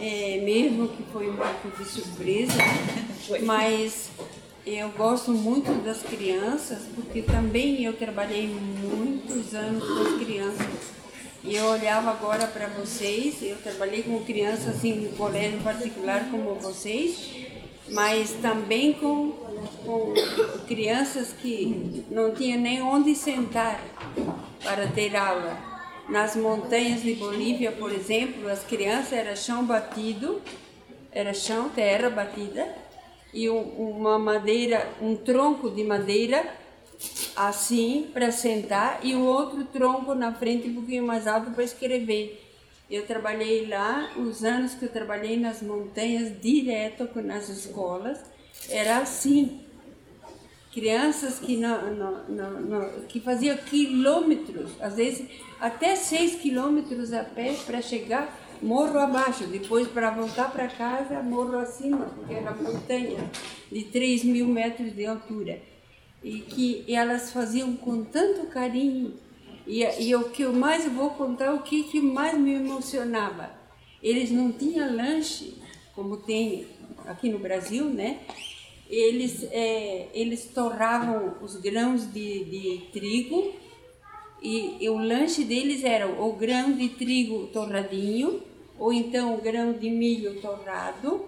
[0.00, 2.52] É, mesmo que foi um pouco de surpresa,
[3.42, 4.10] mas
[4.64, 10.94] eu gosto muito das crianças, porque também eu trabalhei muitos anos com as crianças.
[11.42, 16.54] E eu olhava agora para vocês, eu trabalhei com crianças assim, em colégio particular como
[16.54, 17.28] vocês,
[17.88, 19.32] mas também com,
[19.84, 20.14] com
[20.66, 23.80] crianças que não tinham nem onde sentar
[24.62, 25.56] para ter aula.
[26.08, 30.40] Nas montanhas de Bolívia, por exemplo, as crianças era chão batido,
[31.10, 32.74] era chão, terra batida,
[33.32, 36.44] e um, uma madeira, um tronco de madeira
[37.34, 42.43] assim para sentar e o outro tronco na frente um pouquinho mais alto para escrever.
[42.94, 48.20] Eu trabalhei lá, os anos que eu trabalhei nas montanhas, direto nas escolas,
[48.70, 49.62] era assim.
[50.72, 55.28] Crianças que, não, não, não, não, que faziam quilômetros, às vezes
[55.60, 58.32] até seis quilômetros a pé para chegar
[58.62, 63.28] morro abaixo, depois para voltar para casa, morro acima, porque era montanha
[63.72, 65.60] de 3 mil metros de altura.
[66.22, 69.14] E que elas faziam com tanto carinho.
[69.66, 73.50] E, e o que eu mais vou contar, o que, que mais me emocionava.
[74.02, 75.54] Eles não tinham lanche,
[75.94, 76.66] como tem
[77.06, 78.20] aqui no Brasil, né?
[78.88, 83.54] Eles, é, eles torravam os grãos de, de trigo
[84.42, 88.42] e, e, o lanche deles era o grão de trigo torradinho
[88.78, 91.24] ou então o grão de milho torrado.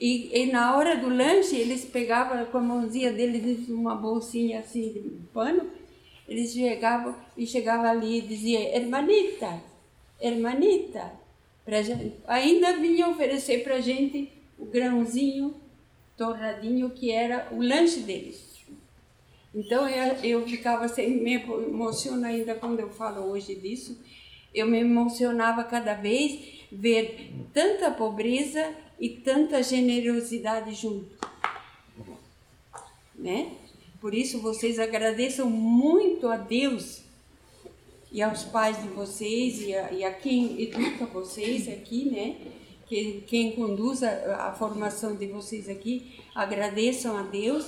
[0.00, 4.92] E, e na hora do lanche eles pegavam com a mãozinha deles uma bolsinha assim
[4.92, 5.00] de
[5.32, 5.68] pano,
[6.28, 9.62] eles chegavam e chegavam ali e diziam, hermanita,
[10.20, 11.12] hermanita,
[11.64, 15.54] pra gente, ainda vinha oferecer para gente o grãozinho
[16.16, 18.46] torradinho que era o lanche deles.
[19.54, 23.98] Então eu, eu ficava sempre, me emociono ainda quando eu falo hoje disso,
[24.54, 31.16] eu me emocionava cada vez ver tanta pobreza e tanta generosidade junto.
[33.14, 33.52] Né?
[34.06, 37.00] Por isso vocês agradeçam muito a Deus
[38.12, 42.36] e aos pais de vocês e a, e a quem educa vocês aqui, né?
[42.86, 47.66] Que, quem conduz a, a, formação de vocês aqui, agradeçam a Deus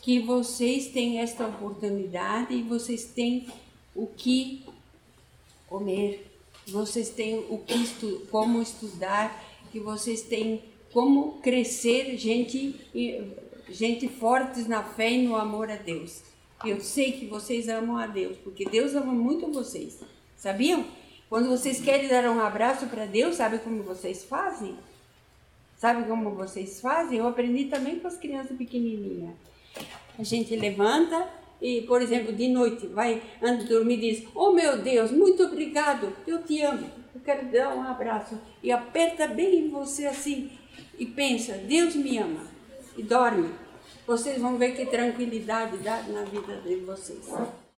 [0.00, 3.46] que vocês têm esta oportunidade e vocês têm
[3.94, 4.64] o que
[5.66, 6.26] comer,
[6.66, 12.74] vocês têm o que estu como estudar, que vocês têm como crescer gente
[13.68, 16.22] gente fortes na fé e no amor a Deus.
[16.64, 20.00] Eu sei que vocês amam a Deus, porque Deus ama muito vocês.
[20.36, 20.84] Sabiam?
[21.28, 24.76] Quando vocês querem dar um abraço para Deus, sabe como vocês fazem?
[25.76, 27.18] Sabe como vocês fazem?
[27.18, 29.34] Eu aprendi também com as crianças pequenininhas.
[30.18, 31.28] A gente levanta
[31.60, 35.42] e, por exemplo, de noite, vai antes de dormir e diz: Oh meu Deus, muito
[35.42, 38.38] obrigado, eu te amo, eu quero dar um abraço.
[38.62, 40.50] E aperta bem em você assim
[40.98, 42.55] e pensa: Deus me ama.
[42.96, 43.50] E dorme.
[44.06, 47.28] Vocês vão ver que tranquilidade dá na vida de vocês.